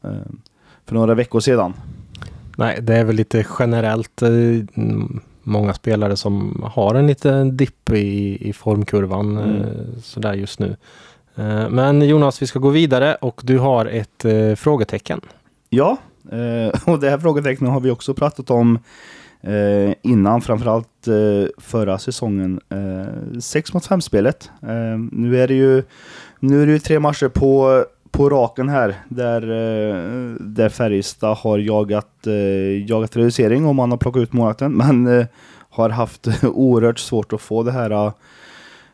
för 0.86 0.96
några 0.96 1.14
veckor 1.16 1.40
sedan. 1.40 1.74
Nej, 2.58 2.80
det 2.82 2.96
är 2.96 3.04
väl 3.04 3.16
lite 3.16 3.46
generellt 3.60 4.22
många 5.44 5.74
spelare 5.74 6.16
som 6.16 6.64
har 6.74 6.96
en 6.96 7.08
liten 7.08 7.58
dipp 7.58 7.90
i, 7.90 8.38
i 8.50 8.54
formkurvan 8.54 9.38
Mm. 9.38 9.66
sådär 10.04 10.34
just 10.34 10.60
nu. 10.60 10.76
Men 11.70 12.02
Jonas, 12.02 12.42
vi 12.42 12.48
ska 12.48 12.60
gå 12.60 12.70
vidare 12.70 13.16
och 13.16 13.42
du 13.44 13.58
har 13.60 13.86
ett 13.86 14.26
frågetecken. 14.60 15.22
Ja, 15.70 15.98
och 16.86 17.00
det 17.00 17.10
här 17.10 17.18
frågetecknet 17.18 17.72
har 17.72 17.80
vi 17.80 17.92
också 17.92 18.14
pratat 18.14 18.50
om 18.50 18.80
eh, 19.42 19.94
innan, 20.02 20.42
framförallt 20.42 21.08
eh, 21.08 21.50
förra 21.58 21.98
säsongen. 21.98 22.60
Eh, 22.70 23.40
6 23.40 23.74
mot 23.74 23.88
5-spelet. 23.88 24.52
Eh, 24.62 25.00
nu 25.12 25.42
är 25.42 25.48
det 25.48 25.54
ju 25.54 25.84
nu 26.40 26.62
är 26.62 26.66
det 26.66 26.72
ju 26.72 26.80
tre 26.80 27.00
matcher 27.00 27.28
på, 27.28 27.86
på 28.12 28.30
raken 28.30 28.70
här 28.70 28.96
där, 29.10 29.42
eh, 29.42 30.34
där 30.40 30.70
Färjestad 30.70 31.38
har 31.38 31.58
jagat, 31.58 32.28
eh, 32.28 32.90
jagat 32.90 33.16
reducering 33.16 33.66
och 33.66 33.76
man 33.76 33.92
har 33.92 33.98
plockat 33.98 34.22
ut 34.22 34.34
målvakten, 34.34 34.72
men 34.72 35.08
eh, 35.08 35.26
har 35.70 35.90
haft 35.90 36.28
oerhört 36.44 37.00
svårt 37.00 37.34
att 37.34 37.42
få 37.42 37.64
det 37.64 37.72
här 37.72 37.92
eh, 37.92 38.12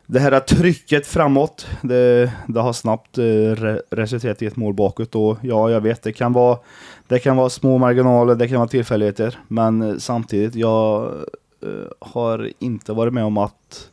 det 0.08 0.20
här 0.20 0.40
trycket 0.40 1.06
framåt, 1.06 1.66
det, 1.82 2.32
det 2.46 2.60
har 2.60 2.72
snabbt 2.72 3.18
eh, 3.18 3.24
resulterat 3.90 4.42
i 4.42 4.46
ett 4.46 4.56
mål 4.56 4.74
bakåt 4.74 5.14
och 5.14 5.38
ja, 5.42 5.70
jag 5.70 5.80
vet, 5.80 6.02
det 6.02 6.12
kan 6.12 6.32
vara 6.32 6.58
det 7.08 7.18
kan 7.18 7.36
vara 7.36 7.50
små 7.50 7.78
marginaler, 7.78 8.34
det 8.34 8.48
kan 8.48 8.58
vara 8.58 8.68
tillfälligheter, 8.68 9.38
men 9.48 9.82
eh, 9.82 9.96
samtidigt, 9.96 10.54
jag 10.54 11.04
eh, 11.62 11.68
har 11.98 12.50
inte 12.58 12.92
varit 12.92 13.14
med 13.14 13.24
om 13.24 13.38
att 13.38 13.90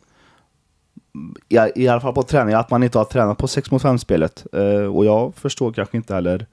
i, 1.76 1.88
alla 1.88 2.02
fall 2.02 2.14
på 2.14 2.24
träning, 2.24 2.56
att 2.56 2.70
man 2.70 2.84
inte 2.84 2.98
har 2.98 3.06
tränat 3.06 3.38
på 3.38 3.48
6 3.48 3.72
mot 3.72 3.82
5 3.82 4.00
spelet. 4.00 4.46
Eh, 4.54 4.96
och 4.96 5.06
jag 5.06 5.36
förstår 5.36 5.74
kanske 5.74 5.98
inte 5.98 6.14
heller 6.14 6.46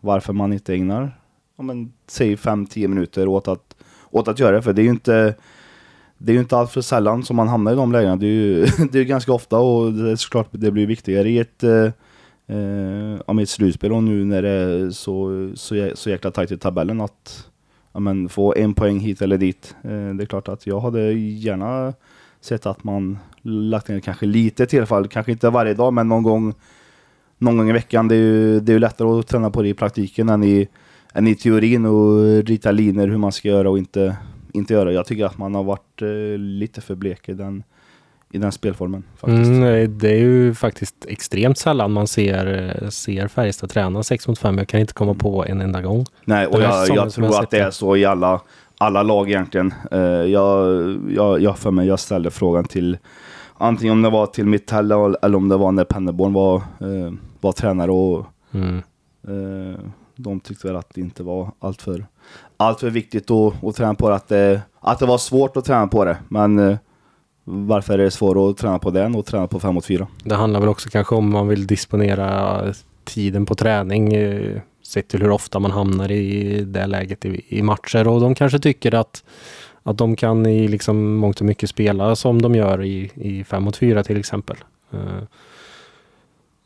varför 0.00 0.32
man 0.32 0.52
inte 0.52 0.74
ägnar, 0.74 1.18
ja, 1.56 1.62
men, 1.62 1.92
säg 2.06 2.36
5-10 2.36 2.88
minuter 2.88 3.28
åt 3.28 3.48
att, 3.48 3.76
åt 4.10 4.28
att 4.28 4.38
göra 4.38 4.56
det, 4.56 4.62
för 4.62 4.72
det 4.72 4.82
är 4.82 4.84
ju 4.84 4.90
inte 4.90 5.34
det 6.18 6.32
är 6.32 6.34
ju 6.34 6.40
inte 6.40 6.56
allt 6.56 6.70
för 6.70 6.80
sällan 6.80 7.22
som 7.22 7.36
man 7.36 7.48
hamnar 7.48 7.72
i 7.72 7.74
de 7.74 7.92
lägena. 7.92 8.16
Det 8.16 8.26
är 8.26 8.30
ju, 8.30 8.66
det 8.92 8.98
är 8.98 9.04
ganska 9.04 9.32
ofta 9.32 9.58
och 9.58 9.92
det 9.92 10.10
är 10.10 10.16
såklart 10.16 10.48
det 10.50 10.70
blir 10.70 10.86
viktigare 10.86 11.28
i 11.28 11.38
ett, 11.38 11.64
eh, 12.46 13.14
eh, 13.28 13.42
ett 13.42 13.48
slutspel 13.48 13.92
och 13.92 14.02
nu 14.02 14.24
när 14.24 14.42
det 14.42 14.48
är 14.48 14.90
så, 14.90 15.50
så, 15.54 15.90
så 15.94 16.10
jäkla 16.10 16.30
tajt 16.30 16.52
i 16.52 16.58
tabellen 16.58 17.00
att 17.00 17.50
ja, 17.92 18.00
men, 18.00 18.28
få 18.28 18.54
en 18.56 18.74
poäng 18.74 19.00
hit 19.00 19.22
eller 19.22 19.38
dit. 19.38 19.76
Eh, 19.82 19.90
det 19.90 20.24
är 20.24 20.26
klart 20.26 20.48
att 20.48 20.66
jag 20.66 20.80
hade 20.80 21.12
gärna 21.12 21.94
sett 22.40 22.66
att 22.66 22.84
man 22.84 23.18
lagt 23.42 23.88
ner 23.88 24.00
kanske 24.00 24.26
lite 24.26 24.66
till 24.66 24.86
fall, 24.86 25.08
kanske 25.08 25.32
inte 25.32 25.50
varje 25.50 25.74
dag 25.74 25.92
men 25.92 26.08
någon 26.08 26.22
gång 26.22 26.54
någon 27.38 27.56
gång 27.56 27.68
i 27.68 27.72
veckan. 27.72 28.08
Det 28.08 28.14
är 28.14 28.18
ju, 28.18 28.60
det 28.60 28.72
är 28.72 28.74
ju 28.74 28.78
lättare 28.78 29.08
att 29.08 29.26
träna 29.26 29.50
på 29.50 29.62
det 29.62 29.68
i 29.68 29.74
praktiken 29.74 30.28
än 30.28 30.44
i, 30.44 30.68
än 31.14 31.26
i 31.26 31.34
teorin 31.34 31.86
och 31.86 32.44
rita 32.44 32.70
linjer 32.70 33.08
hur 33.08 33.18
man 33.18 33.32
ska 33.32 33.48
göra 33.48 33.70
och 33.70 33.78
inte, 33.78 34.16
inte 34.52 34.74
göra. 34.74 34.92
Jag 34.92 35.06
tycker 35.06 35.24
att 35.24 35.38
man 35.38 35.54
har 35.54 35.64
varit 35.64 36.02
eh, 36.02 36.38
lite 36.38 36.80
för 36.80 36.94
blek 36.94 37.28
i 37.28 37.32
den, 37.32 37.62
i 38.32 38.38
den 38.38 38.52
spelformen 38.52 39.04
faktiskt. 39.16 39.48
Mm, 39.48 39.98
det 39.98 40.10
är 40.10 40.18
ju 40.18 40.54
faktiskt 40.54 41.06
extremt 41.08 41.58
sällan 41.58 41.92
man 41.92 42.06
ser, 42.06 42.90
ser 42.90 43.28
Färjestad 43.28 43.70
träna 43.70 44.02
6 44.02 44.28
mot 44.28 44.38
5. 44.38 44.58
Jag 44.58 44.68
kan 44.68 44.80
inte 44.80 44.92
komma 44.94 45.14
på 45.14 45.44
en 45.44 45.60
enda 45.60 45.82
gång. 45.82 46.04
Nej, 46.24 46.46
och 46.46 46.62
jag, 46.62 46.88
jag 46.88 46.96
jag 46.96 47.12
tror 47.12 47.30
sett 47.30 47.40
att 47.40 47.50
det 47.50 47.58
är 47.58 47.70
så 47.70 47.96
i 47.96 48.04
alla, 48.04 48.40
alla 48.78 49.02
lag 49.02 49.28
egentligen. 49.28 49.74
Eh, 49.90 50.00
jag, 50.00 50.66
jag, 51.10 51.40
jag 51.40 51.58
för 51.58 51.70
mig, 51.70 51.86
jag 51.86 52.00
ställde 52.00 52.30
frågan 52.30 52.64
till 52.64 52.98
antingen 53.54 53.92
om 53.92 54.02
det 54.02 54.10
var 54.10 54.26
till 54.26 54.46
Mitell 54.46 54.92
eller 54.92 55.34
om 55.36 55.48
det 55.48 55.56
var 55.56 55.72
när 55.72 55.84
Penneborn 55.84 56.32
var, 56.32 56.56
eh, 56.56 57.12
var 57.40 57.52
tränare 57.52 57.90
och 57.90 58.26
Mm. 58.54 58.82
eh, 59.28 59.78
de 60.16 60.40
tyckte 60.40 60.66
väl 60.66 60.76
att 60.76 60.94
det 60.94 61.00
inte 61.00 61.22
var 61.22 61.50
alltför 61.58 62.06
allt 62.56 62.80
för 62.80 62.90
viktigt 62.90 63.30
att, 63.30 63.64
att 63.64 63.76
träna 63.76 63.94
på 63.94 64.08
det. 64.08 64.14
Att, 64.14 64.28
det. 64.28 64.60
att 64.80 64.98
det 64.98 65.06
var 65.06 65.18
svårt 65.18 65.56
att 65.56 65.64
träna 65.64 65.86
på 65.86 66.04
det. 66.04 66.16
Men 66.28 66.78
varför 67.48 67.98
är 67.98 68.04
det 68.04 68.10
svårare 68.10 68.50
att 68.50 68.56
träna 68.56 68.78
på 68.78 68.90
den 68.90 69.14
och 69.14 69.26
träna 69.26 69.46
på 69.46 69.60
5 69.60 69.74
mot 69.74 69.86
4? 69.86 70.06
Det 70.24 70.34
handlar 70.34 70.60
väl 70.60 70.68
också 70.68 70.88
kanske 70.88 71.14
om 71.14 71.30
man 71.30 71.48
vill 71.48 71.66
disponera 71.66 72.74
tiden 73.04 73.46
på 73.46 73.54
träning 73.54 74.14
eh, 74.14 74.60
sett 74.82 75.08
till 75.08 75.22
hur 75.22 75.30
ofta 75.30 75.58
man 75.58 75.70
hamnar 75.70 76.10
i 76.10 76.60
det 76.64 76.86
läget 76.86 77.24
i, 77.24 77.44
i 77.48 77.62
matcher 77.62 78.08
och 78.08 78.20
de 78.20 78.34
kanske 78.34 78.58
tycker 78.58 78.94
att 78.94 79.24
att 79.82 79.98
de 79.98 80.16
kan 80.16 80.46
i 80.46 80.68
liksom 80.68 81.16
mångt 81.16 81.40
och 81.40 81.46
mycket 81.46 81.70
spela 81.70 82.16
som 82.16 82.42
de 82.42 82.54
gör 82.54 82.82
i, 82.82 83.10
i 83.14 83.44
5 83.44 83.62
mot 83.62 83.76
4 83.76 84.04
till 84.04 84.18
exempel. 84.18 84.56
Eh, 84.92 85.22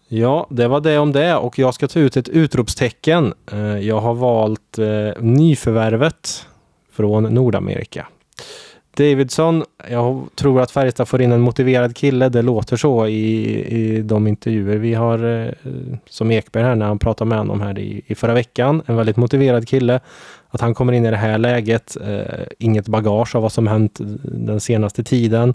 ja, 0.09 0.47
det 0.51 0.69
var 0.69 0.81
det 0.81 0.99
om 0.99 1.13
det 1.13 1.35
och 1.35 1.59
jag 1.59 1.75
ska 1.75 1.89
ta 1.89 2.01
ut 2.01 2.17
ett 2.17 2.29
utropstecken. 2.29 3.35
Eh, 3.53 3.79
jag 3.79 4.01
har 4.01 4.15
valt 4.15 4.79
nyförvärvet 5.19 6.47
från 6.93 7.23
Nordamerika. 7.23 8.07
Davidson, 8.97 9.65
jag 9.91 10.29
tror 10.35 10.61
att 10.61 10.71
Färjestad 10.71 11.09
får 11.09 11.23
in 11.23 11.33
en 11.33 11.41
motiverad 11.41 11.97
kille. 11.97 12.29
Det 12.29 12.43
låter 12.43 12.77
så 12.77 13.07
i, 13.07 13.61
i 13.65 14.03
de 14.03 14.27
intervjuer 14.27 14.77
vi 14.77 14.95
har, 14.95 15.45
eh, 15.47 15.53
som 16.09 16.31
Ekberg 16.31 16.65
här 16.65 16.75
när 16.75 16.87
han 16.87 16.99
pratade 16.99 17.29
med 17.29 17.39
honom 17.39 17.61
här 17.61 17.79
i, 17.79 18.03
i 18.07 18.15
förra 18.15 18.35
veckan. 18.35 18.83
En 18.87 18.97
väldigt 18.97 19.17
motiverad 19.17 19.69
kille. 19.69 20.01
Att 20.49 20.61
han 20.61 20.75
kommer 20.75 20.93
in 20.93 21.07
i 21.07 21.11
det 21.11 21.17
här 21.17 21.39
läget. 21.39 21.97
Eh, 22.07 22.43
inget 22.59 22.89
bagage 22.89 23.37
av 23.37 23.43
vad 23.43 23.53
som 23.53 23.67
hänt 23.67 23.99
den 24.23 24.61
senaste 24.61 25.05
tiden. 25.05 25.55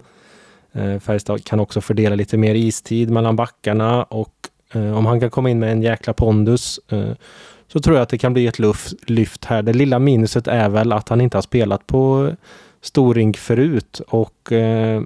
Eh, 0.72 0.98
Färjestad 0.98 1.44
kan 1.44 1.60
också 1.60 1.80
fördela 1.80 2.14
lite 2.14 2.36
mer 2.36 2.54
istid 2.54 3.10
mellan 3.10 3.36
backarna 3.36 4.02
och 4.02 4.34
eh, 4.72 4.98
om 4.98 5.06
han 5.06 5.20
kan 5.20 5.30
komma 5.30 5.50
in 5.50 5.58
med 5.58 5.72
en 5.72 5.82
jäkla 5.82 6.12
pondus 6.12 6.80
eh, 6.88 7.10
så 7.72 7.80
tror 7.80 7.96
jag 7.96 8.02
att 8.02 8.08
det 8.08 8.18
kan 8.18 8.32
bli 8.32 8.46
ett 8.46 8.58
luft, 8.58 9.10
lyft 9.10 9.44
här. 9.44 9.62
Det 9.62 9.72
lilla 9.72 9.98
minuset 9.98 10.48
är 10.48 10.68
väl 10.68 10.92
att 10.92 11.08
han 11.08 11.20
inte 11.20 11.36
har 11.36 11.42
spelat 11.42 11.86
på 11.86 12.32
storrink 12.86 13.36
förut 13.36 14.00
och 14.08 14.52
eh, 14.52 15.02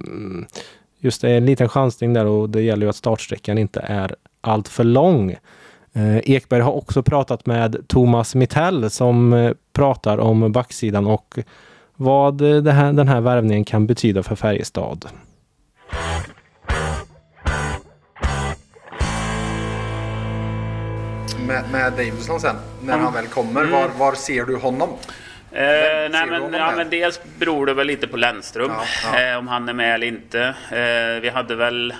just 0.99 1.21
det 1.21 1.29
är 1.29 1.37
en 1.37 1.45
liten 1.45 1.69
chansning 1.69 2.13
där 2.13 2.25
och 2.25 2.49
det 2.49 2.61
gäller 2.61 2.85
ju 2.85 2.89
att 2.89 2.95
startsträckan 2.95 3.57
inte 3.57 3.79
är 3.79 4.15
allt 4.41 4.67
för 4.67 4.83
lång. 4.83 5.35
Eh, 5.93 6.17
Ekberg 6.17 6.61
har 6.61 6.71
också 6.71 7.03
pratat 7.03 7.45
med 7.45 7.87
Thomas 7.87 8.35
Mittell 8.35 8.89
som 8.89 9.33
eh, 9.33 9.51
pratar 9.73 10.17
om 10.17 10.51
backsidan 10.51 11.07
och 11.07 11.39
vad 11.95 12.41
eh, 12.41 12.57
det 12.61 12.71
här, 12.71 12.93
den 12.93 13.07
här 13.07 13.21
värvningen 13.21 13.65
kan 13.65 13.87
betyda 13.87 14.23
för 14.23 14.35
Färjestad. 14.35 15.05
Med, 21.47 21.63
med 21.71 21.93
Davison 21.93 22.39
sen, 22.39 22.55
när 22.83 22.93
Mm. 22.93 23.05
han 23.05 23.13
väl 23.13 23.27
kommer, 23.27 23.65
var, 23.65 23.89
var 23.99 24.13
ser 24.13 24.45
du 24.45 24.55
honom? 24.57 24.89
Eh, 25.53 26.09
nej, 26.11 26.25
men, 26.27 26.53
ja, 26.53 26.73
men 26.75 26.89
dels 26.89 27.21
beror 27.39 27.65
det 27.65 27.73
väl 27.73 27.87
lite 27.87 28.07
på 28.07 28.17
Lennström, 28.17 28.71
Ja, 28.71 28.83
ja. 29.13 29.21
Eh, 29.31 29.37
om 29.37 29.47
han 29.47 29.69
är 29.69 29.73
med 29.73 29.95
eller 29.95 30.07
inte. 30.07 30.41
Eh, 30.71 31.21
vi 31.21 31.29
hade 31.29 31.55
väl 31.55 31.93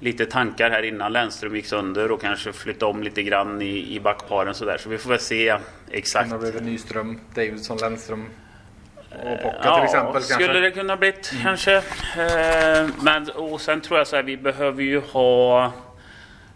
lite 0.00 0.26
tankar 0.26 0.70
här 0.70 0.82
innan 0.82 1.12
Lennström 1.12 1.56
gick 1.56 1.66
sönder 1.66 2.12
och 2.12 2.20
kanske 2.20 2.52
flytta 2.52 2.86
om 2.86 3.02
lite 3.02 3.22
grann 3.22 3.62
i, 3.62 3.94
i 3.96 4.00
backparen 4.00 4.54
sådär. 4.54 4.76
Så 4.80 4.88
vi 4.88 4.98
får 4.98 5.10
väl 5.10 5.18
se 5.18 5.56
exakt. 5.90 6.30
Kan 6.30 6.40
det 6.40 6.52
bli 6.52 6.60
Nyström, 6.60 7.20
Davidson, 7.34 7.76
Lennström 7.78 8.26
och 9.10 9.42
Pocka 9.42 9.56
Ja, 9.64 9.74
till 9.76 9.84
exempel 9.84 10.22
skulle 10.22 10.44
kanske? 10.46 10.60
det 10.60 10.70
kunna 10.70 10.96
blivit 10.96 11.32
kanske. 11.42 11.74
Eh, 11.76 12.88
men 13.02 13.30
och 13.30 13.60
sen 13.60 13.80
tror 13.80 13.98
jag 13.98 14.06
så 14.06 14.16
här, 14.16 14.22
vi 14.22 14.36
behöver 14.36 14.82
ju 14.82 15.00
ha 15.00 15.72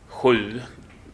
sju, 0.08 0.60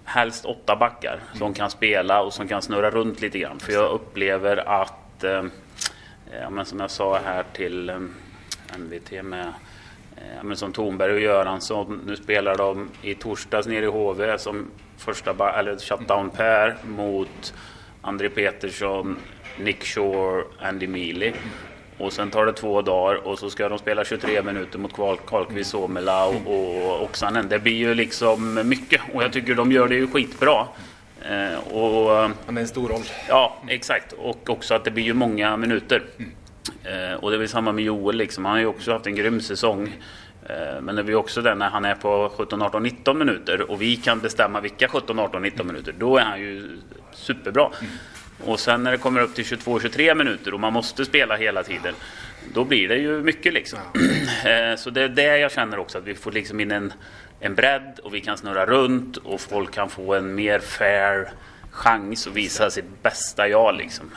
helst 0.05 0.45
åtta 0.45 0.77
backar 0.77 1.21
som 1.35 1.55
kan 1.55 1.71
spela 1.71 2.23
och 2.23 2.33
som 2.33 2.49
kan 2.49 2.63
snurra 2.63 2.91
runt 2.91 3.21
lite 3.21 3.39
grann. 3.39 3.59
För 3.59 3.73
jag 3.73 3.91
upplever 3.91 4.57
att, 4.57 5.25
eh, 5.25 5.45
ja, 6.41 6.51
men 6.51 6.65
som 6.65 6.81
jag 6.81 6.91
sa 6.91 7.19
här 7.25 7.45
till 7.53 7.91
eh, 7.91 7.97
MVT 8.77 9.23
med 9.23 9.53
eh, 10.17 10.43
men 10.43 10.57
som 10.57 10.73
Thornberg 10.73 11.13
och 11.13 11.21
Göransson. 11.21 12.01
Nu 12.07 12.17
spelar 12.17 12.57
de 12.57 12.91
i 13.03 13.15
torsdags 13.15 13.67
nere 13.67 13.85
i 13.85 13.89
HV 13.89 14.39
som 14.39 14.71
första 14.97 15.51
eller 15.59 15.79
shutdown 15.79 16.31
pair 16.31 16.77
mot 16.85 17.55
André 18.03 18.29
Petersson, 18.29 19.17
Nick 19.59 19.85
Shore, 19.85 20.45
Andy 20.61 20.87
Mealy. 20.87 21.33
Och 21.99 22.13
sen 22.13 22.31
tar 22.31 22.47
det 22.47 22.53
två 22.53 22.83
dagar 22.83 23.27
och 23.27 23.39
så 23.39 23.51
ska 23.51 23.69
de 23.69 23.79
spela 23.79 24.05
23 24.05 24.43
minuter 24.43 24.79
mot 24.79 24.97
Karlkvist, 25.27 25.71
Somela 25.71 26.27
och, 26.27 27.03
Oksanen. 27.03 27.49
Det 27.49 27.59
blir 27.59 27.75
ju 27.75 27.95
liksom 27.95 28.69
mycket 28.69 29.01
och 29.13 29.23
jag 29.23 29.33
tycker 29.33 29.55
de 29.55 29.73
gör 29.73 29.89
det 29.89 29.95
ju 29.95 30.07
skitbra. 30.07 30.67
Eh, 31.23 31.75
och, 31.75 32.31
Han 32.47 32.57
är 32.57 32.61
en 32.61 32.69
stor 32.69 32.89
roll. 32.89 33.03
Ja, 33.29 33.57
exakt. 33.69 34.13
Och 34.13 34.51
också 34.51 34.75
att 34.75 34.85
det 34.85 34.91
blir 34.91 35.05
ju 35.05 35.15
många 35.15 35.57
minuter. 35.57 36.03
Mm. 36.19 36.31
Och 37.21 37.31
det 37.31 37.37
är 37.37 37.39
väl 37.39 37.49
samma 37.49 37.73
med 37.73 37.85
Joel 37.85 38.17
liksom. 38.17 38.45
Han 38.45 38.55
har 38.55 38.61
ju 38.61 38.67
också 38.67 38.93
haft 38.93 39.07
en 39.07 39.15
grym 39.15 39.41
säsong. 39.41 39.93
Eh, 40.47 40.81
men 40.83 40.97
det 40.97 41.05
blir 41.05 41.15
också 41.15 41.43
den 41.43 41.59
när 41.59 41.71
han 41.71 41.85
är 41.85 41.95
på 41.95 42.33
17, 42.37 42.63
18, 42.63 42.83
19 42.83 43.19
minuter 43.19 43.71
och 43.71 43.83
vi 43.83 43.97
kan 43.97 44.21
bestämma 44.21 44.61
vilka 44.61 44.89
17, 44.89 45.19
18, 45.19 45.43
19 45.43 45.67
minuter. 45.67 45.95
Då 45.99 46.17
är 46.17 46.23
han 46.23 46.41
ju 46.41 46.79
superbra. 47.13 47.71
Mm. 47.81 47.93
Och 48.39 48.61
sen 48.61 48.83
när 48.83 48.93
det 48.93 48.99
kommer 48.99 49.21
upp 49.21 49.35
till 49.35 49.45
22-23 49.45 50.15
minuter 50.15 50.55
och 50.55 50.61
man 50.61 50.73
måste 50.73 51.05
spela 51.05 51.37
hela 51.37 51.63
tiden, 51.63 51.95
då 52.55 52.65
blir 52.65 52.89
det 52.89 52.97
ju 52.97 53.23
mycket 53.23 53.53
liksom. 53.53 53.79
Ja. 54.45 54.77
Så 54.77 54.91
det 54.91 55.03
är 55.03 55.09
det 55.09 55.39
jag 55.39 55.53
känner 55.53 55.79
också, 55.79 55.99
att 55.99 56.05
vi 56.05 56.15
får 56.15 56.33
liksom 56.33 56.61
in 56.61 56.71
en, 56.71 56.93
en 57.41 57.55
bredd 57.55 58.01
och 58.03 58.15
vi 58.15 58.21
kan 58.21 58.39
snurra 58.39 58.67
runt 58.67 59.17
och 59.17 59.41
folk 59.41 59.75
kan 59.75 59.91
få 59.91 60.15
en 60.15 60.35
mer 60.35 60.59
fair 60.59 61.33
chans 61.71 62.27
att 62.27 62.33
visa 62.33 62.71
sitt 62.71 63.03
bästa 63.03 63.49
jag 63.49 63.77
liksom. 63.77 64.11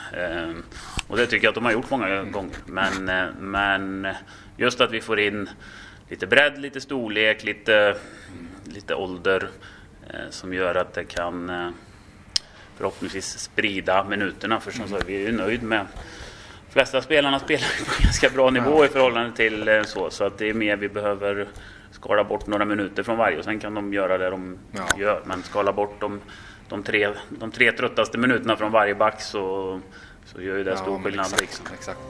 Och 1.08 1.16
det 1.16 1.26
tycker 1.26 1.44
jag 1.44 1.50
att 1.50 1.54
de 1.54 1.64
har 1.64 1.72
gjort 1.72 1.90
många 1.90 2.22
gånger. 2.22 2.56
Men, 2.66 3.08
eh, 3.08 3.26
men 3.40 4.08
just 4.56 4.80
att 4.80 4.90
vi 4.90 5.00
får 5.00 5.20
in 5.20 5.48
lite 6.08 6.26
bredd, 6.26 6.58
lite 6.58 6.80
storlek, 6.80 7.44
lite, 7.44 7.96
lite 8.64 8.94
ålder 8.94 9.48
eh, 10.10 10.30
som 10.30 10.54
gör 10.54 10.74
att 10.74 10.94
det 10.94 11.04
kan 11.04 11.50
förhoppningsvis 12.78 13.38
sprida 13.38 14.04
minuterna. 14.04 14.60
För 14.60 14.70
som 14.70 14.88
sagt, 14.88 15.04
vi 15.08 15.14
är 15.14 15.26
ju 15.26 15.32
nöjd 15.32 15.62
med 15.62 15.86
de 16.66 16.72
flesta 16.72 17.02
spelarna 17.02 17.38
spelar 17.38 17.84
på 17.84 18.02
ganska 18.02 18.30
bra 18.30 18.50
nivå 18.50 18.84
i 18.84 18.88
förhållande 18.88 19.36
till 19.36 19.68
eh, 19.68 19.82
så. 19.82 20.10
Så 20.10 20.24
att 20.24 20.38
det 20.38 20.48
är 20.48 20.54
mer 20.54 20.76
vi 20.76 20.88
behöver 20.88 21.48
skala 21.90 22.24
bort 22.24 22.46
några 22.46 22.64
minuter 22.64 23.02
från 23.02 23.16
varje 23.16 23.38
och 23.38 23.44
sen 23.44 23.60
kan 23.60 23.74
de 23.74 23.92
göra 23.92 24.18
det 24.18 24.30
de 24.30 24.58
ja. 24.72 24.98
gör. 24.98 25.22
Men 25.24 25.42
skala 25.42 25.72
bort 25.72 26.00
de, 26.00 26.20
de, 26.68 26.82
tre, 26.82 27.08
de 27.28 27.50
tre 27.50 27.72
tröttaste 27.72 28.18
minuterna 28.18 28.56
från 28.56 28.72
varje 28.72 28.94
back 28.94 29.20
så, 29.20 29.80
så 30.24 30.42
gör 30.42 30.56
ju 30.56 30.64
det 30.64 30.70
ja, 30.70 30.76
stor 30.76 30.98
skillnad. 30.98 31.26
Exakt, 31.26 31.40
liksom. 31.40 31.66
exakt. 31.74 32.00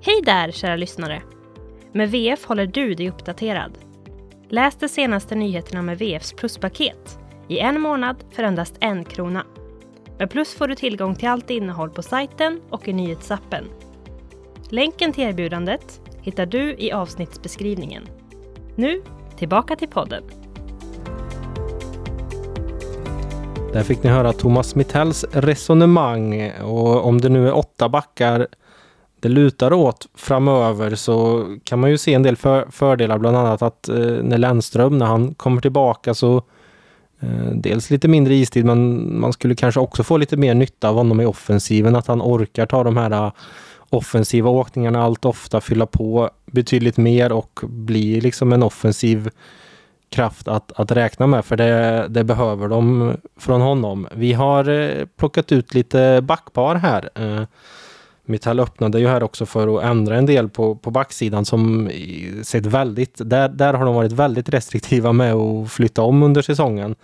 Hej 0.00 0.22
där 0.22 0.50
kära 0.50 0.76
lyssnare! 0.76 1.22
Med 1.92 2.10
VF 2.10 2.44
håller 2.44 2.66
du 2.66 2.94
dig 2.94 3.08
uppdaterad. 3.08 3.78
Läs 4.48 4.76
de 4.76 4.88
senaste 4.88 5.34
nyheterna 5.34 5.82
med 5.82 5.98
VFs 5.98 6.32
pluspaket 6.32 7.18
i 7.48 7.58
en 7.58 7.80
månad 7.80 8.16
för 8.30 8.42
endast 8.42 8.74
en 8.80 9.04
krona. 9.04 9.44
Med 10.18 10.30
Plus 10.30 10.54
får 10.54 10.68
du 10.68 10.74
tillgång 10.74 11.14
till 11.14 11.28
allt 11.28 11.50
innehåll 11.50 11.90
på 11.90 12.02
sajten 12.02 12.60
och 12.70 12.88
i 12.88 12.92
nyhetsappen. 12.92 13.64
Länken 14.70 15.12
till 15.12 15.24
erbjudandet 15.24 16.00
hittar 16.22 16.46
du 16.46 16.74
i 16.78 16.92
avsnittsbeskrivningen. 16.92 18.02
Nu, 18.74 19.02
tillbaka 19.36 19.76
till 19.76 19.88
podden. 19.88 20.22
Där 23.72 23.82
fick 23.82 24.02
ni 24.02 24.10
höra 24.10 24.32
Thomas 24.32 24.74
Mittells 24.74 25.24
resonemang 25.32 26.52
och 26.64 27.06
om 27.06 27.20
det 27.20 27.28
nu 27.28 27.48
är 27.48 27.56
åtta 27.56 27.88
backar 27.88 28.46
det 29.20 29.28
lutar 29.28 29.72
åt 29.72 30.06
framöver 30.14 30.94
så 30.94 31.46
kan 31.64 31.80
man 31.80 31.90
ju 31.90 31.98
se 31.98 32.14
en 32.14 32.22
del 32.22 32.36
för, 32.36 32.66
fördelar, 32.70 33.18
bland 33.18 33.36
annat 33.36 33.62
att 33.62 33.88
eh, 33.88 33.96
när 33.96 34.38
Lennström, 34.38 34.98
när 34.98 35.06
han 35.06 35.34
kommer 35.34 35.60
tillbaka 35.60 36.14
så 36.14 36.42
Eh, 37.20 37.50
dels 37.54 37.90
lite 37.90 38.08
mindre 38.08 38.34
istid 38.34 38.64
men 38.64 39.20
man 39.20 39.32
skulle 39.32 39.54
kanske 39.54 39.80
också 39.80 40.02
få 40.02 40.16
lite 40.16 40.36
mer 40.36 40.54
nytta 40.54 40.88
av 40.88 40.94
honom 40.94 41.20
i 41.20 41.26
offensiven. 41.26 41.96
Att 41.96 42.06
han 42.06 42.22
orkar 42.22 42.66
ta 42.66 42.84
de 42.84 42.96
här 42.96 43.10
eh, 43.10 43.32
offensiva 43.90 44.50
åkningarna 44.50 45.02
allt 45.02 45.24
ofta, 45.24 45.60
fylla 45.60 45.86
på 45.86 46.30
betydligt 46.46 46.96
mer 46.96 47.32
och 47.32 47.60
bli 47.62 48.20
liksom 48.20 48.52
en 48.52 48.62
offensiv 48.62 49.30
kraft 50.10 50.48
att, 50.48 50.72
att 50.72 50.92
räkna 50.92 51.26
med 51.26 51.44
för 51.44 51.56
det, 51.56 52.06
det 52.08 52.24
behöver 52.24 52.68
de 52.68 53.16
från 53.36 53.60
honom. 53.60 54.08
Vi 54.14 54.32
har 54.32 54.68
eh, 54.68 55.06
plockat 55.16 55.52
ut 55.52 55.74
lite 55.74 56.20
backpar 56.22 56.74
här. 56.74 57.08
Metall 58.28 58.60
öppnade 58.60 59.00
ju 59.00 59.08
här 59.08 59.22
också 59.22 59.46
för 59.46 59.78
att 59.78 59.84
ändra 59.84 60.16
en 60.16 60.26
del 60.26 60.48
på, 60.48 60.74
på 60.74 60.90
backsidan 60.90 61.44
som 61.44 61.90
sett 62.42 62.66
väldigt, 62.66 63.20
där, 63.24 63.48
där 63.48 63.74
har 63.74 63.84
de 63.84 63.94
varit 63.94 64.12
väldigt 64.12 64.48
restriktiva 64.48 65.12
med 65.12 65.34
att 65.34 65.72
flytta 65.72 66.02
om 66.02 66.22
under 66.22 66.42
säsongen. 66.42 66.94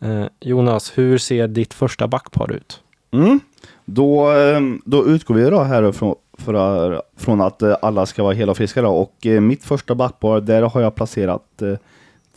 Eh, 0.00 0.24
Jonas, 0.40 0.92
hur 0.98 1.18
ser 1.18 1.48
ditt 1.48 1.74
första 1.74 2.08
backpar 2.08 2.52
ut? 2.52 2.80
Mm. 3.12 3.40
Då, 3.84 4.30
ehm, 4.30 4.82
då 4.84 5.06
utgår 5.06 5.34
vi 5.34 5.50
då 5.50 5.62
härifrån 5.62 6.14
för, 6.38 7.02
från 7.16 7.40
att 7.40 7.62
eh, 7.62 7.76
alla 7.82 8.06
ska 8.06 8.22
vara 8.22 8.34
hela 8.34 8.50
och 8.50 8.56
friska 8.56 8.82
då. 8.82 8.90
och 8.90 9.26
eh, 9.26 9.40
mitt 9.40 9.64
första 9.64 9.94
backpar 9.94 10.40
där 10.40 10.62
har 10.62 10.80
jag 10.80 10.94
placerat 10.94 11.62
eh, 11.62 11.74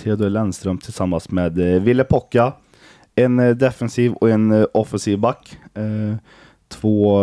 Theodor 0.04 0.30
Lennström 0.30 0.78
tillsammans 0.78 1.32
med 1.32 1.60
eh, 1.60 1.82
Ville 1.82 2.04
Pocka. 2.04 2.54
En 3.15 3.39
eh, 3.39 3.56
defensiv 3.56 4.13
och 4.13 4.30
en 4.30 4.52
eh, 4.52 4.65
offensiv 4.73 5.19
back. 5.19 5.58
Två, 6.67 7.21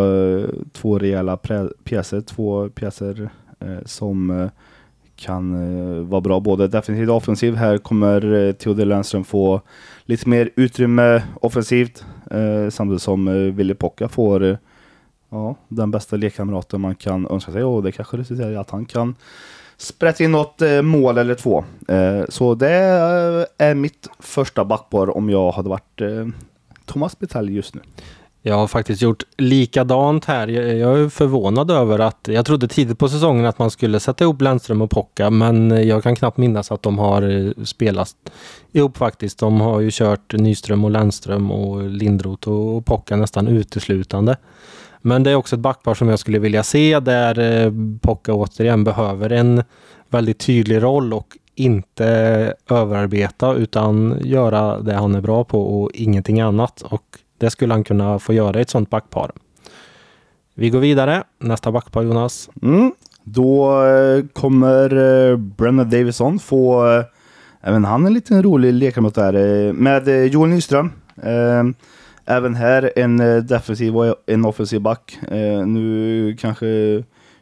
två 0.72 0.98
rejäla 0.98 1.38
pjäser, 1.84 2.20
två 2.20 2.68
pjäser 2.68 3.30
eh, 3.60 3.84
som 3.84 4.30
eh, 4.30 4.48
kan 5.16 5.54
eh, 5.54 6.04
vara 6.04 6.20
bra 6.20 6.40
både 6.40 6.68
defensivt 6.68 7.08
och 7.08 7.16
offensivt. 7.16 7.56
Här 7.56 7.78
kommer 7.78 8.32
eh, 8.34 8.52
Theodor 8.52 8.84
Lennström 8.84 9.24
få 9.24 9.60
lite 10.04 10.28
mer 10.28 10.50
utrymme 10.56 11.22
offensivt 11.40 12.04
eh, 12.30 12.70
samtidigt 12.70 13.02
som 13.02 13.28
eh, 13.28 13.34
Willy 13.34 13.74
Pocka 13.74 14.08
får 14.08 14.42
eh, 14.42 14.56
ja, 15.30 15.54
den 15.68 15.90
bästa 15.90 16.16
lekkamraten 16.16 16.80
man 16.80 16.94
kan 16.94 17.26
önska 17.26 17.52
sig 17.52 17.64
och 17.64 17.82
det 17.82 17.92
kanske 17.92 18.16
resulterar 18.16 18.50
i 18.50 18.56
att 18.56 18.70
han 18.70 18.84
kan 18.84 19.14
sprätta 19.76 20.24
in 20.24 20.32
något 20.32 20.62
eh, 20.62 20.82
mål 20.82 21.18
eller 21.18 21.34
två. 21.34 21.64
Eh, 21.88 22.24
så 22.28 22.54
det 22.54 22.76
eh, 22.76 23.66
är 23.68 23.74
mitt 23.74 24.08
första 24.18 24.64
backpar 24.64 25.16
om 25.16 25.30
jag 25.30 25.52
hade 25.52 25.68
varit 25.68 26.02
Thomas 26.84 27.18
Betell 27.18 27.50
just 27.50 27.74
nu. 27.74 27.80
Jag 28.46 28.54
har 28.54 28.66
faktiskt 28.66 29.02
gjort 29.02 29.22
likadant 29.36 30.24
här. 30.24 30.48
Jag 30.48 31.00
är 31.00 31.08
förvånad 31.08 31.70
över 31.70 31.98
att 31.98 32.28
jag 32.30 32.46
trodde 32.46 32.68
tidigt 32.68 32.98
på 32.98 33.08
säsongen 33.08 33.46
att 33.46 33.58
man 33.58 33.70
skulle 33.70 34.00
sätta 34.00 34.24
ihop 34.24 34.40
Lennström 34.40 34.82
och 34.82 34.90
Pocka 34.90 35.30
men 35.30 35.88
jag 35.88 36.02
kan 36.02 36.16
knappt 36.16 36.36
minnas 36.36 36.72
att 36.72 36.82
de 36.82 36.98
har 36.98 37.22
eh, 37.22 37.64
spelat 37.64 38.16
ihop 38.72 38.96
faktiskt. 38.96 39.38
De 39.38 39.60
har 39.60 39.80
ju 39.80 39.90
kört 39.92 40.32
Nyström 40.32 40.84
och 40.84 40.90
Lennström 40.90 41.50
och 41.50 41.82
Lindroth 41.82 42.48
och 42.48 42.86
Pocka 42.86 43.16
nästan 43.16 43.48
uteslutande. 43.48 44.36
Men 45.00 45.22
det 45.22 45.30
är 45.30 45.34
också 45.34 45.56
ett 45.56 45.60
backpar 45.60 45.94
som 45.94 46.08
jag 46.08 46.18
skulle 46.18 46.38
vilja 46.38 46.62
se 46.62 47.00
där 47.00 47.38
eh, 47.38 47.72
Pocka 48.00 48.34
återigen 48.34 48.84
behöver 48.84 49.30
en 49.30 49.62
väldigt 50.08 50.38
tydlig 50.38 50.82
roll 50.82 51.12
och 51.12 51.38
inte 51.54 52.06
överarbeta 52.70 53.54
utan 53.54 54.18
göra 54.24 54.80
det 54.80 54.94
han 54.94 55.14
är 55.14 55.20
bra 55.20 55.44
på 55.44 55.80
och 55.80 55.90
ingenting 55.94 56.40
annat. 56.40 56.82
Och 56.82 57.18
det 57.44 57.50
skulle 57.50 57.74
han 57.74 57.84
kunna 57.84 58.18
få 58.18 58.32
göra 58.32 58.58
i 58.58 58.62
ett 58.62 58.70
sånt 58.70 58.90
backpar. 58.90 59.30
Vi 60.54 60.70
går 60.70 60.80
vidare. 60.80 61.24
Nästa 61.38 61.72
backpar 61.72 62.02
Jonas. 62.02 62.50
Mm. 62.62 62.92
Då 63.24 63.84
eh, 63.84 64.24
kommer 64.32 64.96
eh, 65.30 65.36
Brennan 65.36 65.90
Davison 65.90 66.38
få, 66.38 66.90
eh, 66.90 67.04
även 67.60 67.84
han 67.84 68.06
en 68.06 68.14
liten 68.14 68.42
rolig 68.42 68.72
lekamot 68.72 69.14
där, 69.14 69.72
med 69.72 70.08
Joel 70.32 70.50
Nyström. 70.50 70.92
Även 72.26 72.54
här 72.54 72.92
en 72.96 73.16
defensiv 73.46 73.96
och 73.96 74.16
en 74.26 74.44
offensiv 74.44 74.80
back. 74.80 75.18
Nu 75.66 76.36
kanske 76.40 76.66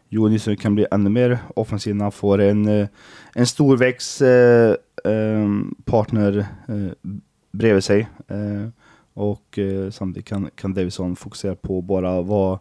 Joel 0.09 0.33
Nyström 0.33 0.57
kan 0.57 0.75
bli 0.75 0.87
ännu 0.91 1.11
mer 1.11 1.39
offensiv 1.57 1.95
när 1.95 2.05
han 2.05 2.13
får 2.13 2.41
en, 2.41 2.89
en 3.35 3.47
storväxt 3.47 4.23
partner 5.85 6.47
bredvid 7.53 7.85
sig. 7.85 8.09
Och 9.15 9.59
eh, 9.59 9.91
samtidigt 9.91 10.29
kan, 10.29 10.51
kan 10.55 10.75
Davison 10.75 11.17
fokusera 11.17 11.55
på 11.55 11.83
bara 11.83 12.23
vara 12.23 12.59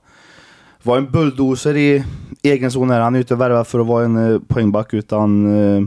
vara 0.83 0.97
en 0.97 1.11
bulldozer 1.11 1.77
i 1.77 2.03
egen 2.43 2.71
zon. 2.71 2.89
Här. 2.89 2.99
Han 2.99 3.15
är 3.15 3.19
inte 3.19 3.35
värvad 3.35 3.67
för 3.67 3.79
att 3.79 3.87
vara 3.87 4.05
en 4.05 4.33
eh, 4.33 4.39
poängback 4.47 4.93
utan 4.93 5.55
eh, 5.77 5.83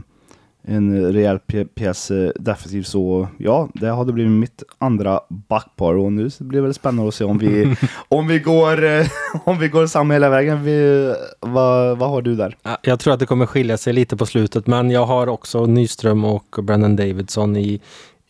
en 0.67 1.13
rejäl 1.13 1.39
pjäs 1.75 2.11
eh, 2.11 2.31
defensivt. 2.37 2.87
Så 2.87 3.29
ja, 3.39 3.69
det 3.75 3.89
hade 3.89 4.13
blivit 4.13 4.33
mitt 4.33 4.63
andra 4.79 5.21
backpar 5.29 5.95
och 5.95 6.13
nu 6.13 6.31
blir 6.39 6.61
det 6.61 6.67
väl 6.67 6.75
spännande 6.75 7.09
att 7.09 7.15
se 7.15 7.25
om 7.25 7.39
vi, 7.39 7.77
om 8.09 8.27
vi, 8.27 8.39
går, 8.39 8.85
eh, 8.85 9.07
om 9.45 9.59
vi 9.59 9.69
går 9.69 9.87
samma 9.87 10.15
hela 10.15 10.29
vägen. 10.31 10.65
Vi, 10.65 11.15
vad, 11.41 11.99
vad 11.99 12.11
har 12.11 12.23
du 12.23 12.35
där? 12.35 12.57
Jag 12.83 13.01
tror 13.01 13.15
att 13.15 13.21
det 13.21 13.27
kommer 13.27 13.47
skilja 13.47 13.77
sig 13.77 13.93
lite 13.93 14.17
på 14.17 14.27
slutet, 14.27 14.67
men 14.67 14.91
jag 14.91 15.07
har 15.07 15.27
också 15.27 15.67
Nyström 15.67 16.25
och 16.25 16.59
Brennan 16.63 16.97
Davidson 16.97 17.57
i, 17.57 17.81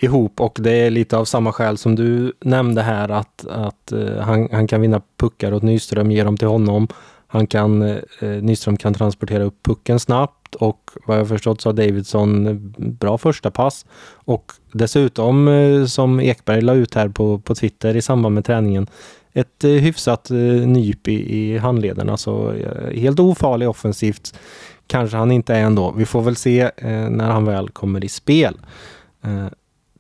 ihop 0.04 0.40
och 0.40 0.58
det 0.60 0.72
är 0.72 0.90
lite 0.90 1.16
av 1.16 1.24
samma 1.24 1.52
skäl 1.52 1.78
som 1.78 1.94
du 1.94 2.32
nämnde 2.40 2.82
här 2.82 3.08
att, 3.08 3.46
att 3.46 3.92
uh, 3.92 4.18
han, 4.18 4.48
han 4.52 4.66
kan 4.66 4.80
vinna 4.80 5.02
puckar 5.16 5.52
åt 5.52 5.62
Nyström, 5.62 6.10
ge 6.10 6.24
dem 6.24 6.36
till 6.36 6.48
honom. 6.48 6.88
Han 7.26 7.46
kan, 7.46 7.82
uh, 7.82 7.98
Nyström 8.42 8.76
kan 8.76 8.94
transportera 8.94 9.44
upp 9.44 9.62
pucken 9.62 10.00
snabbt 10.00 10.54
och 10.54 10.90
vad 11.06 11.18
jag 11.18 11.28
förstått 11.28 11.60
så 11.60 11.68
har 11.68 11.74
Davidson 11.74 12.46
eh, 12.46 12.54
bra 12.78 13.18
första 13.18 13.50
pass. 13.50 13.86
Och 14.14 14.52
dessutom, 14.72 15.48
uh, 15.48 15.86
som 15.86 16.20
Ekberg 16.20 16.60
la 16.60 16.74
ut 16.74 16.94
här 16.94 17.08
på, 17.08 17.38
på 17.38 17.54
Twitter 17.54 17.96
i 17.96 18.02
samband 18.02 18.34
med 18.34 18.44
träningen, 18.44 18.86
ett 19.32 19.64
hyfsat 19.64 20.30
nyp 20.66 21.08
i, 21.08 21.36
i 21.36 21.58
handlederna. 21.58 22.16
Så 22.16 22.54
helt 22.94 23.20
ofarlig 23.20 23.68
offensivt 23.68 24.38
kanske 24.86 25.16
han 25.16 25.32
inte 25.32 25.54
är 25.54 25.62
ändå. 25.62 25.94
Vi 25.96 26.06
får 26.06 26.22
väl 26.22 26.36
se 26.36 26.70
när 27.10 27.30
han 27.30 27.44
väl 27.44 27.68
kommer 27.68 28.04
i 28.04 28.08
spel. 28.08 28.54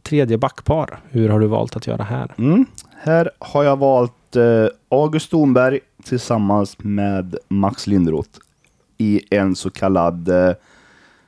Tredje 0.08 0.38
backpar, 0.38 1.00
hur 1.10 1.28
har 1.28 1.40
du 1.40 1.46
valt 1.46 1.76
att 1.76 1.86
göra 1.86 2.02
här? 2.02 2.34
Mm. 2.38 2.66
Här 2.96 3.30
har 3.38 3.64
jag 3.64 3.76
valt 3.76 4.36
eh, 4.36 4.66
August 4.88 5.30
Thornberg 5.30 5.80
tillsammans 6.04 6.76
med 6.78 7.36
Max 7.48 7.86
Lindroth 7.86 8.38
i 8.98 9.20
en 9.30 9.56
så 9.56 9.70
kallad 9.70 10.28
eh, 10.28 10.54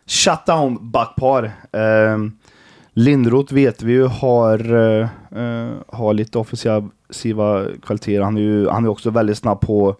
shutdown 0.06 0.90
backpar. 0.90 1.44
Eh, 1.72 2.18
Lindroth 2.92 3.54
vet 3.54 3.82
vi 3.82 3.92
ju 3.92 4.06
har, 4.06 4.74
eh, 4.74 5.08
eh, 5.42 5.72
har 5.88 6.14
lite 6.14 6.38
offensiva 6.38 7.64
kvaliteter. 7.82 8.20
Han 8.20 8.36
är 8.36 8.40
ju 8.40 8.68
han 8.68 8.84
är 8.84 8.88
också 8.88 9.10
väldigt 9.10 9.38
snabb 9.38 9.60
på, 9.60 9.96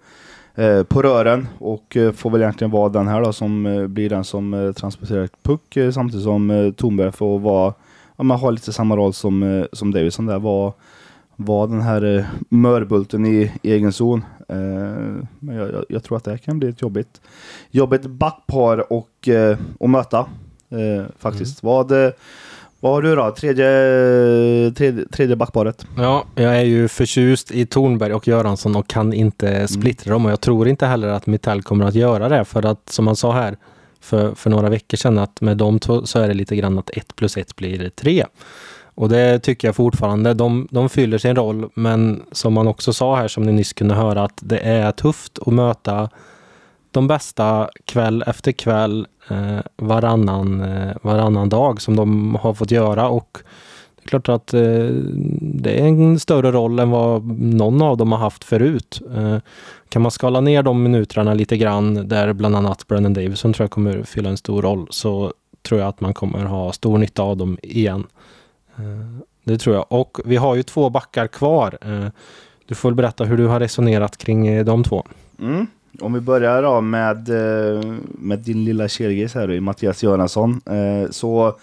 eh, 0.55 0.83
på 0.83 1.03
rören 1.03 1.49
och 1.59 1.97
eh, 1.97 2.13
får 2.13 2.31
väl 2.31 2.43
egentligen 2.43 2.71
vara 2.71 2.89
den 2.89 3.09
här 3.09 3.23
då 3.23 3.33
som 3.33 3.87
blir 3.89 4.11
den 4.11 4.25
som 4.25 4.75
transporterar 4.77 5.29
puck 5.43 5.95
samtidigt 5.95 6.25
som 6.25 6.51
eh, 6.51 6.73
Thornberg 6.73 7.13
får 7.13 7.39
vara, 7.39 7.75
ja, 8.17 8.25
men 8.25 8.39
har 8.39 8.53
lite 8.53 8.73
samma 8.73 8.97
roll 8.97 9.13
som, 9.13 9.43
eh, 9.43 9.65
som 9.73 9.93
Davison 9.93 10.27
där. 10.27 10.39
Var, 10.39 10.73
var 11.37 11.67
den 11.67 11.81
här 11.81 12.19
eh, 12.19 12.25
mörbulten 12.49 13.27
i 13.27 13.53
egen 13.63 13.93
zon. 13.93 14.25
Eh, 14.49 14.57
men 15.39 15.57
jag, 15.57 15.73
jag, 15.73 15.85
jag 15.89 16.05
tror 16.05 16.17
att 16.17 16.25
det 16.25 16.39
kan 16.39 16.59
bli 16.59 16.69
ett 16.69 16.83
jobbigt, 16.83 17.21
jobbigt 17.71 18.07
backpar 18.07 18.93
och, 18.93 19.29
eh, 19.29 19.59
att 19.81 19.91
möta. 19.91 20.27
Faktiskt. 21.19 21.63
Vad, 21.63 21.93
eh, 21.93 22.11
vad 22.81 22.93
har 22.93 23.03
du 23.03 23.15
då? 23.15 23.31
Tredje, 23.31 23.65
tredje, 24.77 25.07
tredje 25.07 25.37
backparet? 25.37 25.87
Ja, 25.97 26.25
jag 26.35 26.57
är 26.57 26.65
ju 26.65 26.89
förtjust 26.89 27.51
i 27.51 27.67
Tornberg 27.67 28.15
och 28.15 28.29
Göransson 28.29 28.77
och 28.77 28.89
kan 28.89 29.13
inte 29.13 29.69
splittra 29.69 30.13
dem 30.13 30.25
och 30.27 30.31
jag 30.31 30.41
tror 30.41 30.69
inte 30.69 30.87
heller 30.87 31.09
att 31.09 31.27
Mitell 31.27 31.63
kommer 31.63 31.85
att 31.85 31.95
göra 31.95 32.29
det 32.29 32.45
för 32.45 32.67
att 32.67 32.89
som 32.89 33.05
man 33.05 33.17
sa 33.17 33.33
här 33.33 33.57
för, 34.07 34.35
för 34.35 34.51
några 34.51 34.69
veckor 34.69 34.97
sedan 34.97 35.19
att 35.19 35.41
med 35.41 35.57
de 35.57 35.79
två 35.79 36.07
så 36.07 36.19
är 36.19 36.29
det 36.29 36.35
lite 36.35 36.57
grann 36.57 36.79
att 36.79 36.91
ett 36.91 37.17
plus 37.17 37.37
ett 37.37 37.57
blir 37.57 37.89
tre. 37.89 38.25
Och 38.95 39.09
det 39.09 39.39
tycker 39.39 39.69
jag 39.69 39.77
fortfarande. 39.77 40.35
De, 40.35 40.69
de 40.71 40.89
fyller 40.89 41.19
sin 41.19 41.37
roll 41.37 41.69
men 41.75 42.23
som 42.33 42.53
man 42.53 42.69
också 42.69 42.93
sa 42.93 43.17
här 43.17 43.29
som 43.29 43.43
ni 43.43 43.53
nyss 43.53 43.73
kunde 43.73 43.95
höra 43.95 44.23
att 44.23 44.39
det 44.43 44.59
är 44.59 44.93
tufft 44.93 45.39
att 45.39 45.53
möta 45.53 46.11
de 46.91 47.09
bästa 47.09 47.71
kväll 47.85 48.25
efter 48.27 48.53
kväll 48.53 49.07
eh, 49.31 49.59
varannan, 49.77 50.61
eh, 50.61 50.97
varannan 51.03 51.49
dag 51.49 51.81
som 51.81 51.97
de 51.97 52.35
har 52.35 52.55
fått 52.55 52.71
göra 52.71 53.09
och 53.09 53.39
klart 54.07 54.29
att 54.29 54.55
eh, 54.55 54.61
det 55.41 55.81
är 55.81 55.87
en 55.87 56.21
större 56.21 56.53
roll 56.53 56.79
än 56.79 56.91
vad 56.91 57.25
någon 57.41 57.83
av 57.83 57.97
dem 57.97 58.13
har 58.13 58.19
haft 58.19 58.45
förut. 58.45 59.01
Eh, 59.17 59.39
kan 59.89 60.03
man 60.03 60.11
skala 60.11 60.41
ner 60.41 60.63
de 60.63 60.83
minuterna 60.83 61.35
lite 61.35 61.57
grann 61.57 62.09
där 62.09 62.33
bland 62.33 62.57
annat 62.57 62.87
Brennan 62.87 63.15
Davison 63.15 63.53
tror 63.53 63.65
jag 63.65 63.71
kommer 63.71 64.03
fylla 64.03 64.29
en 64.31 64.37
stor 64.37 64.63
roll 64.63 64.87
så 64.91 65.33
tror 65.63 65.81
jag 65.81 65.89
att 65.89 66.01
man 66.01 66.15
kommer 66.15 66.45
ha 66.45 66.73
stor 66.73 66.99
nytta 66.99 67.23
av 67.23 67.37
dem 67.37 67.59
igen. 67.63 68.05
Eh, 68.77 69.23
det 69.45 69.59
tror 69.59 69.77
jag. 69.77 69.87
Och 69.89 70.19
vi 70.25 70.37
har 70.37 70.55
ju 70.55 70.63
två 70.63 70.91
backar 70.91 71.27
kvar. 71.27 71.79
Eh, 71.81 72.07
du 72.67 72.75
får 72.75 72.89
väl 72.89 72.97
berätta 72.97 73.25
hur 73.25 73.37
du 73.37 73.47
har 73.47 73.61
resonerat 73.61 74.17
kring 74.17 74.47
eh, 74.47 74.65
de 74.65 74.85
två. 74.85 75.05
Mm. 75.41 75.67
Om 76.01 76.13
vi 76.13 76.21
börjar 76.21 76.63
då 76.63 76.81
med, 76.81 77.29
eh, 77.29 77.81
med 78.09 78.39
din 78.39 78.65
lilla 78.65 78.89
kelgris 78.89 79.35
här 79.35 79.61
Mattias 79.61 80.03
Göransson. 80.03 80.61
Eh, 80.67 81.11
Så 81.11 81.57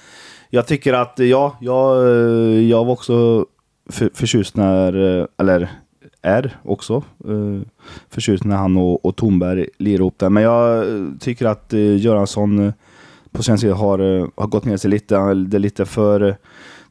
jag 0.55 0.67
tycker 0.67 0.93
att 0.93 1.19
ja, 1.19 1.57
jag, 1.61 2.07
eh, 2.07 2.61
jag 2.69 2.85
var 2.85 2.91
också 2.93 3.45
för, 3.89 4.09
förtjust 4.13 4.55
när, 4.57 5.19
eh, 5.19 5.25
eller 5.37 5.71
är 6.21 6.57
också 6.63 6.93
eh, 7.27 7.61
förtjust 8.09 8.43
när 8.43 8.55
han 8.55 8.77
och, 8.77 9.05
och 9.05 9.15
Thornberg 9.15 9.65
lirar 9.77 9.99
ihop 9.99 10.19
där. 10.19 10.29
Men 10.29 10.43
jag 10.43 10.85
tycker 11.19 11.45
att 11.45 11.73
Göransson 11.99 12.73
på 13.31 13.43
sin 13.43 13.57
sida 13.57 13.73
har, 13.75 13.99
har 14.41 14.47
gått 14.47 14.65
ner 14.65 14.77
sig 14.77 14.89
lite. 14.91 15.15
Det 15.33 15.57
är 15.57 15.59
lite 15.59 15.85
för 15.85 16.35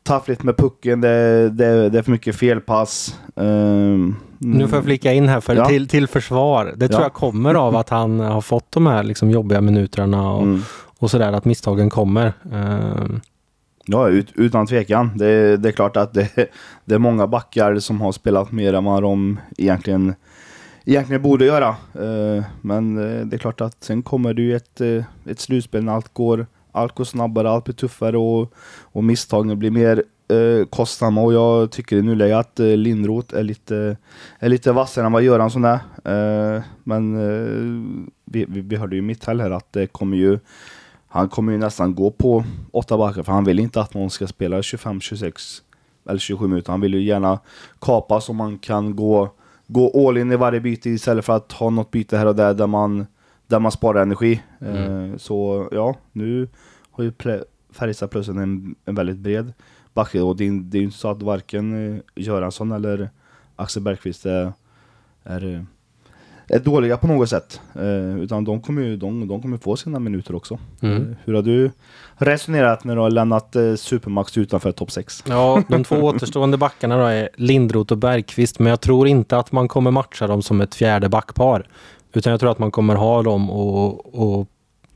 taffligt 0.02 0.42
med 0.42 0.56
pucken. 0.56 1.00
Det, 1.00 1.48
det, 1.50 1.88
det 1.88 1.98
är 1.98 2.02
för 2.02 2.10
mycket 2.10 2.36
felpass. 2.36 3.18
Um, 3.34 4.16
Nu 4.38 4.68
får 4.68 4.76
jag 4.76 4.84
flika 4.84 5.12
in 5.12 5.28
här 5.28 5.40
för, 5.40 5.56
Ja. 5.56 5.64
till, 5.68 5.88
till 5.88 6.06
försvar. 6.06 6.72
Det 6.76 6.88
tror 6.88 7.00
Ja. 7.00 7.04
jag 7.04 7.12
kommer 7.12 7.54
av 7.54 7.76
att 7.76 7.88
han 7.88 8.20
har 8.20 8.40
fått 8.40 8.72
de 8.72 8.86
här 8.86 9.02
liksom 9.02 9.30
jobbiga 9.30 9.60
minuterna 9.60 10.32
och, 10.32 10.42
Mm. 10.42 10.60
och 10.98 11.10
sådär, 11.10 11.32
att 11.32 11.44
misstagen 11.44 11.90
kommer. 11.90 12.32
Ehm, 12.52 13.20
Ja, 13.84 14.08
ut, 14.08 14.32
utan 14.34 14.66
tvekan. 14.66 15.10
Det, 15.16 15.56
det 15.56 15.68
är 15.68 15.72
klart 15.72 15.96
att 15.96 16.14
det, 16.14 16.50
det 16.84 16.94
är 16.94 16.98
många 16.98 17.26
backar 17.26 17.78
som 17.78 18.00
har 18.00 18.12
spelat 18.12 18.52
mer 18.52 18.74
än 18.74 18.84
vad 18.84 19.02
de 19.02 19.40
egentligen, 19.58 20.14
egentligen 20.84 21.22
borde 21.22 21.44
göra. 21.44 21.68
Eh, 21.94 22.44
men 22.60 22.98
eh, 22.98 23.26
det 23.26 23.36
är 23.36 23.38
klart 23.38 23.60
att 23.60 23.84
sen 23.84 24.02
kommer 24.02 24.34
det 24.34 24.42
ju 24.42 24.56
ett, 24.56 24.80
eh, 24.80 25.04
ett 25.26 25.40
slutspel 25.40 25.84
när 25.84 25.92
allt 25.92 26.14
går, 26.14 26.46
allt 26.72 26.94
går 26.94 27.04
snabbare, 27.04 27.50
allt 27.50 27.64
blir 27.64 27.74
tuffare 27.74 28.18
och, 28.18 28.52
och 28.82 29.04
misstagen 29.04 29.58
blir 29.58 29.70
mer 29.70 30.02
kostsamma. 30.70 31.22
Och 31.22 31.32
jag 31.32 31.70
tycker 31.70 31.96
i 31.96 32.02
nuläget 32.02 32.38
att 32.38 32.58
Lindroth 32.58 33.36
är 33.36 33.42
lite, 33.42 33.96
är 34.38 34.48
lite 34.48 34.72
vassare 34.72 35.06
än 35.06 35.12
vad 35.12 35.22
Göransson 35.22 35.64
är. 35.64 36.62
Men 36.84 37.16
vi, 38.24 38.44
vi, 38.48 38.60
vi 38.60 38.76
hörde 38.76 38.96
ju 38.96 39.02
i 39.02 39.02
mitt 39.02 39.24
här 39.24 39.50
att 39.50 39.72
det 39.72 39.86
kommer 39.86 40.16
ju 40.16 40.38
han 41.12 41.28
kommer 41.28 41.52
ju 41.52 41.58
nästan 41.58 41.94
gå 41.94 42.10
på 42.10 42.44
åtta 42.70 42.98
backar 42.98 43.22
för 43.22 43.32
han 43.32 43.44
vill 43.44 43.58
inte 43.58 43.80
att 43.80 43.94
någon 43.94 44.10
ska 44.10 44.26
spela 44.26 44.62
25, 44.62 45.00
26 45.00 45.62
eller 46.08 46.18
27 46.18 46.48
minuter. 46.48 46.70
Han 46.72 46.80
vill 46.80 46.94
ju 46.94 47.02
gärna 47.02 47.38
kapa 47.80 48.20
så 48.20 48.32
man 48.32 48.58
kan 48.58 48.96
gå, 48.96 49.30
gå 49.66 50.08
all 50.08 50.18
in 50.18 50.32
i 50.32 50.36
varje 50.36 50.60
byte 50.60 50.90
istället 50.90 51.24
för 51.24 51.36
att 51.36 51.52
ha 51.52 51.70
något 51.70 51.90
byte 51.90 52.16
här 52.16 52.26
och 52.26 52.36
där 52.36 52.54
där 52.54 52.66
man, 52.66 53.06
där 53.46 53.58
man 53.58 53.72
sparar 53.72 54.02
energi. 54.02 54.42
Eh, 54.60 55.16
så 55.16 55.68
ja, 55.72 55.96
nu 56.12 56.48
har 56.90 57.04
ju 57.04 57.12
Färjestad 57.72 58.10
plussen 58.10 58.38
en, 58.38 58.74
en 58.84 58.94
väldigt 58.94 59.16
bred 59.18 59.52
backe 59.94 60.20
och 60.20 60.36
det, 60.36 60.46
är- 60.46 60.60
det 60.62 60.76
är 60.76 60.80
ju 60.80 60.84
inte 60.84 60.98
så 60.98 61.10
att 61.10 61.22
varken 61.22 61.94
eh, 61.96 62.00
Göransson 62.14 62.72
eller 62.72 63.10
Axel 63.56 63.82
Bergqvist 63.82 64.26
är, 64.26 64.52
är, 65.24 65.66
är 66.48 66.58
dåliga 66.58 66.96
på 66.96 67.06
något 67.06 67.28
sätt. 67.28 67.60
Eh, 67.74 68.18
utan 68.18 68.44
de 68.44 68.60
kommer 68.60 68.82
ju 68.82 68.96
de, 68.96 69.28
de 69.28 69.42
kommer 69.42 69.58
få 69.58 69.76
sina 69.76 69.98
minuter 69.98 70.34
också. 70.34 70.58
Mm. 70.80 70.96
Eh, 70.96 71.16
hur 71.24 71.34
har 71.34 71.42
du 71.42 71.70
resonerat 72.14 72.84
när 72.84 72.94
du 72.96 73.00
har 73.00 73.10
lämnat 73.10 73.56
eh, 73.56 73.74
Supermax 73.74 74.38
utanför 74.38 74.72
topp 74.72 74.90
6? 74.90 75.24
Ja, 75.28 75.62
de 75.68 75.84
två 75.84 75.96
återstående 76.02 76.56
backarna 76.56 76.96
då 76.96 77.04
är 77.04 77.28
Lindroth 77.36 77.92
och 77.92 77.98
Bergqvist, 77.98 78.58
men 78.58 78.70
jag 78.70 78.80
tror 78.80 79.08
inte 79.08 79.38
att 79.38 79.52
man 79.52 79.68
kommer 79.68 79.90
matcha 79.90 80.26
dem 80.26 80.42
som 80.42 80.60
ett 80.60 80.74
fjärde 80.74 81.08
backpar. 81.08 81.66
Utan 82.12 82.30
jag 82.30 82.40
tror 82.40 82.50
att 82.50 82.58
man 82.58 82.70
kommer 82.70 82.94
ha 82.94 83.22
dem 83.22 83.50
och, 83.50 84.14
och 84.14 84.48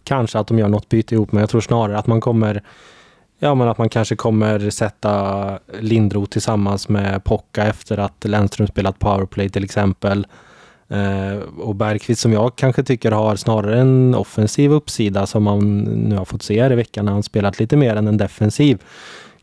kanske 0.04 0.38
att 0.38 0.46
de 0.46 0.58
gör 0.58 0.68
något 0.68 0.88
byte 0.88 1.14
ihop, 1.14 1.32
men 1.32 1.40
jag 1.40 1.50
tror 1.50 1.60
snarare 1.60 1.98
att 1.98 2.06
man 2.06 2.20
kommer 2.20 2.62
Ja, 3.38 3.54
men 3.54 3.68
att 3.68 3.78
man 3.78 3.88
kanske 3.88 4.16
kommer 4.16 4.70
sätta 4.70 5.58
Lindroth 5.80 6.30
tillsammans 6.30 6.88
med 6.88 7.24
Pocka 7.24 7.66
efter 7.66 7.98
att 7.98 8.24
Lennström 8.24 8.66
spelat 8.66 8.98
powerplay 8.98 9.48
till 9.48 9.64
exempel. 9.64 10.26
Eh, 10.88 11.38
och 11.58 11.74
Bergqvist 11.74 12.20
som 12.20 12.32
jag 12.32 12.56
kanske 12.56 12.82
tycker 12.82 13.12
har 13.12 13.36
snarare 13.36 13.80
en 13.80 14.14
offensiv 14.14 14.72
uppsida 14.72 15.26
som 15.26 15.42
man 15.42 15.78
nu 15.80 16.16
har 16.16 16.24
fått 16.24 16.42
se 16.42 16.62
här 16.62 16.72
i 16.72 16.76
veckan 16.76 17.04
när 17.04 17.12
han 17.12 17.22
spelat 17.22 17.60
lite 17.60 17.76
mer 17.76 17.96
än 17.96 18.08
en 18.08 18.16
defensiv. 18.16 18.82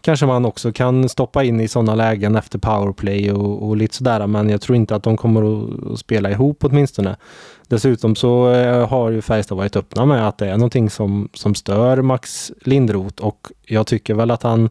Kanske 0.02 0.26
man 0.26 0.46
också 0.46 0.72
kan 0.72 1.10
stoppa 1.10 1.44
in 1.44 1.60
i 1.60 1.68
sådana 1.68 1.96
lägen 1.96 2.36
efter 2.36 2.60
powerplay 2.60 3.32
och, 3.32 3.68
och 3.68 3.78
lite 3.78 3.96
sådär 3.96 4.28
men 4.28 4.50
jag 4.50 4.62
tror 4.62 4.76
inte 4.76 4.96
att 4.96 5.04
de 5.04 5.18
kommer 5.18 5.64
att, 5.94 6.00
spela 6.00 6.32
ihop 6.32 6.64
åtminstone. 6.64 7.16
Dessutom 7.68 8.16
så 8.16 8.52
eh, 8.52 8.90
har 8.90 9.10
ju 9.10 9.22
Färjestad 9.22 9.58
varit 9.58 9.76
öppna 9.76 10.06
med 10.06 10.28
att 10.28 10.38
det 10.38 10.48
är 10.50 10.58
någonting 10.58 10.90
som, 10.90 11.30
som 11.34 11.56
stör 11.56 12.02
Max 12.02 12.52
Lindroth 12.62 13.24
och 13.24 13.48
jag 13.66 13.88
tycker 13.88 14.14
väl 14.14 14.32
att 14.32 14.44
han 14.44 14.70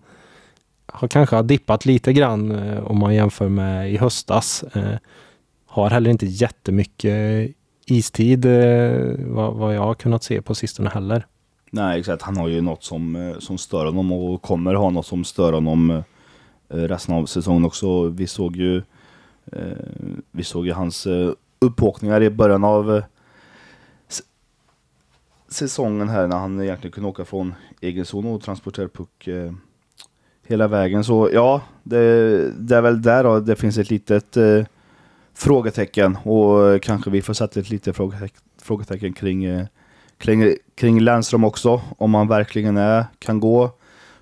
har 0.86 1.08
kanske 1.08 1.36
har 1.36 1.42
dippat 1.42 1.84
lite 1.84 2.12
grann 2.12 2.50
eh, 2.50 2.84
om 2.84 2.98
man 2.98 3.14
jämför 3.14 3.48
med 3.48 3.92
i 3.92 3.96
höstas. 3.96 4.64
Eh, 4.72 4.96
har 5.72 5.90
heller 5.90 6.10
inte 6.10 6.26
jättemycket 6.26 7.50
istid 7.86 8.44
eh, 8.44 9.14
vad, 9.18 9.54
vad 9.54 9.74
jag 9.74 9.80
har 9.80 9.94
kunnat 9.94 10.22
se 10.22 10.42
på 10.42 10.54
sistone 10.54 10.90
heller. 10.90 11.26
Nej 11.70 12.00
exakt, 12.00 12.22
han 12.22 12.36
har 12.36 12.48
ju 12.48 12.60
något 12.60 12.84
som, 12.84 13.16
eh, 13.16 13.38
som 13.38 13.58
stör 13.58 13.86
honom 13.86 14.12
och 14.12 14.42
kommer 14.42 14.74
ha 14.74 14.90
något 14.90 15.06
som 15.06 15.24
stör 15.24 15.52
honom 15.52 15.90
eh, 15.90 16.76
resten 16.76 17.14
av 17.14 17.26
säsongen 17.26 17.64
också. 17.64 18.08
Vi 18.08 18.26
såg 18.26 18.56
ju, 18.56 18.76
eh, 19.52 19.62
vi 20.30 20.44
såg 20.44 20.66
ju 20.66 20.72
hans 20.72 21.06
eh, 21.06 21.32
uppåkningar 21.58 22.22
i 22.22 22.30
början 22.30 22.64
av 22.64 23.02
säsongen 25.48 26.08
här 26.08 26.26
när 26.26 26.36
han 26.36 26.60
egentligen 26.60 26.92
kunde 26.92 27.08
åka 27.08 27.24
från 27.24 27.54
egen 27.80 28.04
zon 28.04 28.26
och 28.26 28.42
transportera 28.42 28.88
puck 28.88 29.28
eh, 29.28 29.52
hela 30.46 30.68
vägen. 30.68 31.04
Så 31.04 31.30
ja, 31.32 31.60
det, 31.82 31.98
det 32.58 32.76
är 32.76 32.82
väl 32.82 33.02
där 33.02 33.24
då 33.24 33.40
det 33.40 33.56
finns 33.56 33.78
ett 33.78 33.90
litet 33.90 34.36
eh, 34.36 34.64
frågetecken 35.34 36.18
och 36.22 36.68
eh, 36.68 36.78
kanske 36.78 37.10
vi 37.10 37.22
får 37.22 37.34
sätta 37.34 37.60
ett 37.60 37.70
litet 37.70 37.96
frågetecken 38.62 39.12
kring, 39.12 39.44
eh, 39.44 39.66
kring, 40.18 40.54
kring 40.74 41.00
Länström 41.00 41.44
också. 41.44 41.82
Om 41.98 42.14
han 42.14 42.28
verkligen 42.28 42.76
är, 42.76 43.04
kan 43.18 43.40
gå 43.40 43.70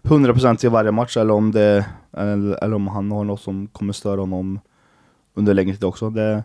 100% 0.03 0.67
i 0.67 0.69
varje 0.69 0.91
match 0.91 1.17
eller 1.17 1.35
om, 1.35 1.53
det, 1.53 1.87
eller, 2.13 2.65
eller 2.65 2.77
om 2.77 2.89
han 2.89 3.13
har 3.13 3.25
något 3.25 3.41
som 3.41 3.67
kommer 3.67 3.93
störa 3.93 4.21
honom 4.21 4.61
under 5.35 5.55
längre 5.55 5.75
tid 5.75 5.85
också. 5.85 6.11
Det, 6.11 6.45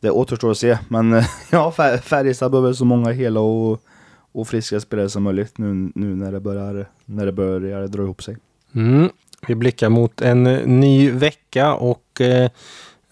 det 0.00 0.10
återstår 0.10 0.50
att 0.50 0.58
se. 0.58 0.78
Men 0.88 1.22
ja, 1.50 1.70
Färjestad 2.02 2.50
behöver 2.50 2.72
så 2.72 2.84
många 2.84 3.10
hela 3.10 3.40
och, 3.40 3.82
och 4.32 4.48
friska 4.48 4.80
spelare 4.80 5.08
som 5.08 5.22
möjligt 5.22 5.58
nu, 5.58 5.92
nu 5.94 6.16
när, 6.16 6.32
det 6.32 6.40
börjar, 6.40 6.88
när 7.04 7.26
det 7.26 7.32
börjar 7.32 7.86
dra 7.86 8.02
ihop 8.02 8.22
sig. 8.22 8.36
Mm. 8.74 9.08
Vi 9.46 9.54
blickar 9.54 9.88
mot 9.88 10.20
en 10.20 10.42
ny 10.80 11.10
vecka 11.10 11.74
och 11.74 12.20
Eh, 12.20 12.50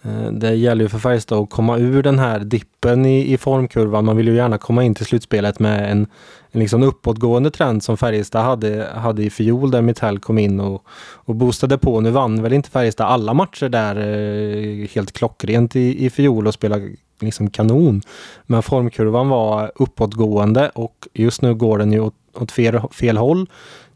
Eh, 0.03 0.33
det 0.33 0.55
gäller 0.55 0.85
ju 0.85 0.89
för 0.89 0.99
Färjestad 0.99 1.39
att 1.39 1.51
komma 1.51 1.79
ur 1.79 2.03
den 2.03 2.19
här 2.19 2.41
dippen 2.41 3.07
i, 3.07 3.33
i 3.33 3.39
formkurvan. 3.39 4.05
Man 4.05 4.17
vill 4.17 4.29
ju 4.29 4.35
gärna 4.35 4.59
komma 4.59 4.85
in 4.85 4.95
till 4.95 5.07
slutspelet 5.07 5.59
med 5.59 5.93
en, 5.93 6.07
en 6.51 6.61
liksom 6.61 6.83
uppåtgående 6.83 7.51
trend 7.51 7.83
som 7.83 7.97
Färjestad 7.97 8.45
hade, 8.45 8.89
hade 8.95 9.23
i 9.23 9.31
fjol 9.31 9.71
där 9.71 9.83
Mitell 9.83 10.19
kom 10.19 10.39
in 10.39 10.61
och, 10.61 10.85
och 11.15 11.35
boostade 11.35 11.79
på. 11.79 12.01
Nu 12.01 12.11
vann 12.11 12.43
väl 12.43 12.53
inte 12.53 12.71
Färjestad 12.71 13.07
alla 13.07 13.35
matcher 13.35 13.69
där 13.69 13.97
eh, 13.97 14.89
helt 14.95 15.13
klockrent 15.13 15.77
i, 15.77 16.07
i 16.07 16.11
fjol 16.11 16.47
och 16.47 16.55
spelade 16.55 16.91
liksom 17.21 17.51
kanon. 17.51 18.03
Men 18.47 18.63
formkurvan 18.63 19.29
var 19.29 19.73
uppåtgående 19.75 20.69
och 20.69 21.09
just 21.15 21.43
nu 21.43 21.55
går 21.55 21.79
den 21.79 21.93
ju 21.93 22.01
åt, 22.01 22.15
åt 22.35 22.53
fel, 22.53 22.81
fel 22.93 23.17
håll. 23.17 23.47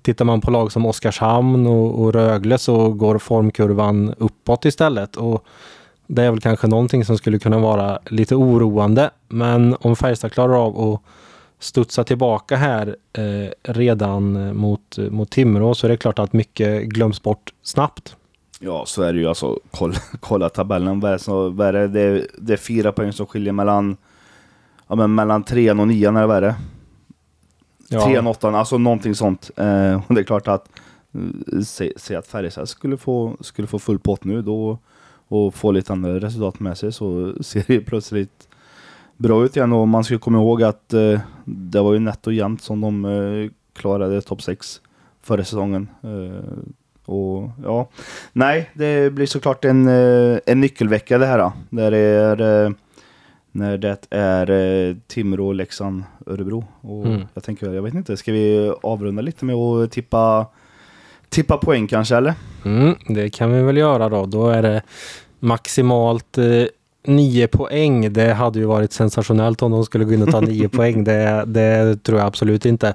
Tittar 0.02 0.24
man 0.24 0.40
på 0.40 0.50
lag 0.50 0.72
som 0.72 0.86
Oskarshamn 0.86 1.66
och, 1.66 2.02
och 2.02 2.12
Rögle 2.12 2.58
så 2.58 2.92
går 2.92 3.18
formkurvan 3.18 4.14
uppåt 4.18 4.64
istället. 4.64 5.16
Och 5.16 5.44
det 6.06 6.22
är 6.22 6.30
väl 6.30 6.40
kanske 6.40 6.66
någonting 6.66 7.04
som 7.04 7.18
skulle 7.18 7.38
kunna 7.38 7.58
vara 7.58 7.98
lite 8.06 8.34
oroande. 8.34 9.10
Men 9.28 9.76
om 9.80 9.96
Färjestad 9.96 10.32
klarar 10.32 10.66
av 10.66 10.80
att 10.80 11.00
studsa 11.58 12.04
tillbaka 12.04 12.56
här 12.56 12.96
eh, 13.12 13.72
redan 13.72 14.56
mot, 14.56 14.98
mot 15.10 15.30
Timrå 15.30 15.74
så 15.74 15.86
är 15.86 15.88
det 15.88 15.96
klart 15.96 16.18
att 16.18 16.32
mycket 16.32 16.82
glöms 16.82 17.22
bort 17.22 17.52
snabbt. 17.62 18.16
Ja, 18.60 18.84
så 18.86 19.02
är 19.02 19.12
det 19.12 19.18
ju. 19.18 19.28
Alltså, 19.28 19.60
kolla, 19.70 19.94
kolla 20.20 20.48
tabellen. 20.48 21.00
Vad 21.00 21.12
är, 21.12 21.18
så, 21.18 21.48
vad 21.48 21.66
är 21.66 21.72
det? 21.72 21.88
Det, 21.88 22.00
är, 22.00 22.26
det 22.38 22.52
är 22.52 22.56
fyra 22.56 22.92
poäng 22.92 23.12
som 23.12 23.26
skiljer 23.26 23.52
mellan, 23.52 23.96
ja, 24.88 24.94
men 24.94 25.14
mellan 25.14 25.42
trean 25.42 25.80
och 25.80 25.88
nian, 25.88 26.16
eller 26.16 26.26
vad 26.26 26.36
är 26.36 26.40
det? 26.40 26.54
Ja. 27.88 28.04
Trean 28.04 28.26
och 28.26 28.30
åttan, 28.30 28.54
alltså 28.54 28.78
någonting 28.78 29.14
sånt. 29.14 29.50
Eh, 29.56 30.02
och 30.08 30.14
det 30.14 30.20
är 30.20 30.24
klart 30.24 30.48
att 30.48 30.68
eh, 31.12 31.60
se, 31.60 31.92
se 31.96 32.16
att 32.16 32.26
Färjestad 32.26 32.68
skulle 32.68 32.96
få, 32.96 33.36
skulle 33.40 33.68
få 33.68 33.78
full 33.78 33.98
pott 33.98 34.24
nu, 34.24 34.42
då 34.42 34.78
och 35.28 35.54
få 35.54 35.72
lite 35.72 35.92
andra 35.92 36.20
resultat 36.20 36.60
med 36.60 36.78
sig 36.78 36.92
så 36.92 37.34
ser 37.40 37.64
det 37.66 37.80
plötsligt 37.80 38.48
bra 39.16 39.44
ut 39.44 39.56
igen 39.56 39.72
och 39.72 39.88
man 39.88 40.04
ska 40.04 40.18
komma 40.18 40.38
ihåg 40.38 40.62
att 40.62 40.94
eh, 40.94 41.20
det 41.44 41.80
var 41.80 41.92
ju 41.92 41.98
nätt 41.98 42.26
och 42.26 42.32
jämnt 42.32 42.62
som 42.62 42.80
de 42.80 43.04
eh, 43.04 43.50
klarade 43.72 44.20
topp 44.20 44.42
6 44.42 44.80
förra 45.22 45.44
säsongen. 45.44 45.88
Eh, 46.02 46.58
och 47.06 47.50
ja, 47.62 47.88
nej, 48.32 48.70
det 48.74 49.12
blir 49.12 49.26
såklart 49.26 49.64
en, 49.64 49.88
eh, 49.88 50.38
en 50.46 50.60
nyckelvecka 50.60 51.18
det 51.18 51.26
här. 51.26 51.38
Då, 51.38 51.52
där 51.70 51.92
är, 51.92 52.64
eh, 52.66 52.70
när 53.52 53.78
det 53.78 54.06
är 54.10 54.50
eh, 54.50 54.96
Timrå, 55.06 55.52
Leksand, 55.52 56.04
Örebro. 56.26 56.64
Och 56.80 57.06
mm. 57.06 57.22
jag 57.34 57.44
tänker, 57.44 57.72
jag 57.72 57.82
vet 57.82 57.94
inte, 57.94 58.16
ska 58.16 58.32
vi 58.32 58.72
avrunda 58.82 59.22
lite 59.22 59.44
med 59.44 59.56
att 59.56 59.90
tippa 59.90 60.46
tippa 61.34 61.56
poäng 61.56 61.86
kanske 61.86 62.16
eller? 62.16 62.34
Mm, 62.64 62.94
det 63.08 63.30
kan 63.30 63.52
vi 63.52 63.62
väl 63.62 63.76
göra 63.76 64.08
då. 64.08 64.26
Då 64.26 64.48
är 64.48 64.62
det 64.62 64.82
maximalt 65.40 66.38
eh, 66.38 66.64
nio 67.06 67.46
poäng. 67.46 68.12
Det 68.12 68.32
hade 68.32 68.58
ju 68.58 68.64
varit 68.64 68.92
sensationellt 68.92 69.62
om 69.62 69.70
de 69.70 69.84
skulle 69.84 70.04
gå 70.04 70.12
in 70.12 70.22
och 70.22 70.30
ta 70.30 70.40
nio 70.40 70.68
poäng. 70.78 71.04
Det, 71.04 71.44
det, 71.46 72.02
tror 72.02 72.18
jag 72.18 72.26
absolut 72.26 72.66
inte. 72.66 72.94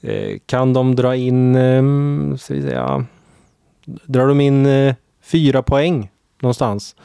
Eh, 0.00 0.38
kan 0.46 0.72
de 0.72 0.96
dra 0.96 1.16
in, 1.16 1.54
eh, 1.54 2.36
ska 2.36 2.54
vi 2.54 2.62
säga, 2.62 3.04
drar 3.84 4.28
de 4.28 4.40
in 4.40 4.66
eh, 4.66 4.94
fyra 5.22 5.62
poäng 5.62 6.10
någonstans 6.40 6.96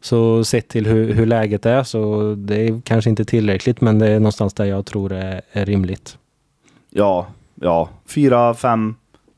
så 0.00 0.44
sett 0.44 0.68
till 0.68 0.86
hur, 0.86 1.14
hur, 1.14 1.26
läget 1.26 1.66
är 1.66 1.82
så 1.82 2.34
det 2.38 2.56
är 2.56 2.80
kanske 2.84 3.10
inte 3.10 3.24
tillräckligt 3.24 3.80
men 3.80 3.98
det 3.98 4.08
är 4.08 4.18
någonstans 4.20 4.54
där 4.54 4.64
jag 4.64 4.86
tror 4.86 5.12
är, 5.12 5.40
är 5.52 5.66
rimligt. 5.66 6.18
Ja, 6.90 7.26
ja, 7.54 7.88
fyra, 8.06 8.54
fem 8.54 8.94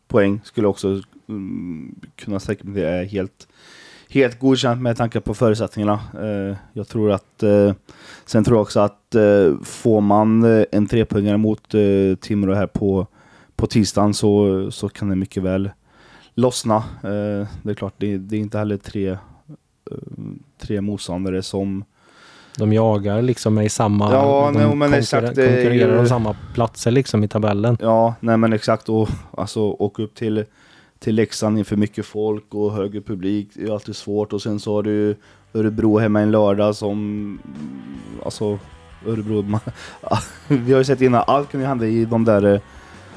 poäng 0.08 0.40
skulle 0.44 0.66
också 0.66 1.02
mm, 1.28 2.00
kunna 2.16 2.36
att 2.36 2.58
det 2.62 2.88
är 2.88 3.04
helt, 3.04 3.48
helt 4.08 4.38
godkänt 4.38 4.82
med 4.82 4.96
tanke 4.96 5.20
på 5.20 5.34
förutsättningarna. 5.34 6.00
Eh, 6.22 6.56
jag 6.72 6.88
tror 6.88 7.12
att, 7.12 7.42
eh, 7.42 7.74
sen 8.24 8.44
tror 8.44 8.56
jag 8.56 8.62
också 8.62 8.80
att 8.80 9.14
eh, 9.14 9.60
får 9.62 10.00
man 10.00 10.44
eh, 10.44 10.64
en 10.72 10.86
trepoängare 10.86 11.36
mot 11.36 11.74
eh, 11.74 12.16
Timrå 12.20 12.54
här 12.54 12.66
på, 12.66 13.06
på 13.56 13.66
tisdagen 13.66 14.14
så, 14.14 14.70
så 14.70 14.88
kan 14.88 15.08
det 15.08 15.16
mycket 15.16 15.42
väl 15.42 15.70
lossna. 16.34 16.76
Eh, 17.02 17.48
det 17.62 17.70
är 17.70 17.74
klart, 17.74 17.94
det, 17.96 18.18
det 18.18 18.36
är 18.36 18.40
inte 18.40 18.58
heller 18.58 18.76
tre, 18.76 19.18
tre 20.58 20.80
motståndare 20.80 21.42
som 21.42 21.84
de 22.58 22.72
jagar 22.72 23.22
liksom 23.22 23.60
i 23.60 23.68
samma... 23.68 24.12
Ja, 24.12 24.50
de 24.52 24.58
nej, 24.58 24.66
men 24.66 24.78
konkurrer, 24.78 24.98
exakt. 24.98 25.26
konkurrerar 25.26 25.92
ju... 25.92 25.98
om 25.98 26.08
samma 26.08 26.36
platser 26.54 26.90
liksom 26.90 27.24
i 27.24 27.28
tabellen. 27.28 27.78
Ja, 27.80 28.14
nej 28.20 28.36
men 28.36 28.52
exakt. 28.52 28.88
Och 28.88 29.08
alltså 29.30 29.60
åka 29.60 30.02
upp 30.02 30.14
till, 30.14 30.44
till 30.98 31.14
Leksand 31.14 31.58
inför 31.58 31.76
mycket 31.76 32.06
folk 32.06 32.54
och 32.54 32.72
högre 32.72 33.00
publik. 33.00 33.48
Det 33.54 33.64
är 33.64 33.72
alltid 33.72 33.96
svårt. 33.96 34.32
Och 34.32 34.42
sen 34.42 34.60
så 34.60 34.74
har 34.74 34.82
du 34.82 35.16
Örebro 35.54 35.98
hemma 35.98 36.20
en 36.20 36.30
lördag 36.30 36.76
som... 36.76 37.38
Alltså, 38.24 38.58
Örebro... 39.06 39.42
Man, 39.42 39.60
vi 40.48 40.72
har 40.72 40.78
ju 40.78 40.84
sett 40.84 41.00
innan, 41.00 41.24
allt 41.26 41.50
kan 41.50 41.60
ju 41.60 41.66
hända 41.66 41.86
i 41.86 42.04
de 42.04 42.24
där, 42.24 42.60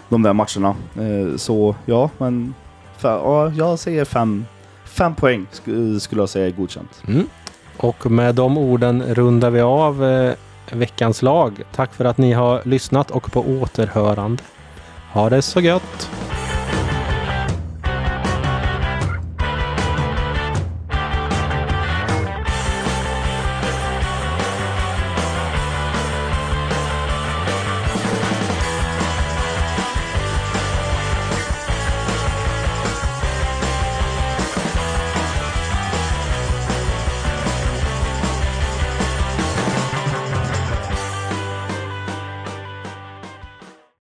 de 0.10 0.22
där 0.24 0.34
matcherna. 0.34 0.76
Eh, 0.96 1.36
så 1.38 1.76
ja, 1.86 2.10
men... 2.18 2.54
Ja, 3.02 3.52
jag 3.52 3.80
säger 3.80 4.06
fem, 4.06 4.46
fem 4.86 5.16
poäng 5.16 5.48
skulle 6.00 6.22
jag 6.22 6.30
säga 6.30 6.48
är 6.48 6.52
godkänt. 6.52 7.04
Mm. 7.08 7.28
Och 7.80 8.12
med 8.12 8.36
de 8.36 8.58
orden 8.58 9.04
rundar 9.04 9.50
vi 9.50 9.62
av 9.62 10.06
eh, 10.06 10.34
veckans 10.72 11.22
lag. 11.22 11.64
Tack 11.76 11.94
för 11.94 12.06
att 12.06 12.18
ni 12.18 12.34
har 12.34 12.62
lyssnat 12.66 13.12
och 13.12 13.32
på 13.32 13.40
återhörande. 13.42 14.44
Ha 15.14 15.30
det 15.30 15.42
så 15.42 15.60
gött! 15.60 16.10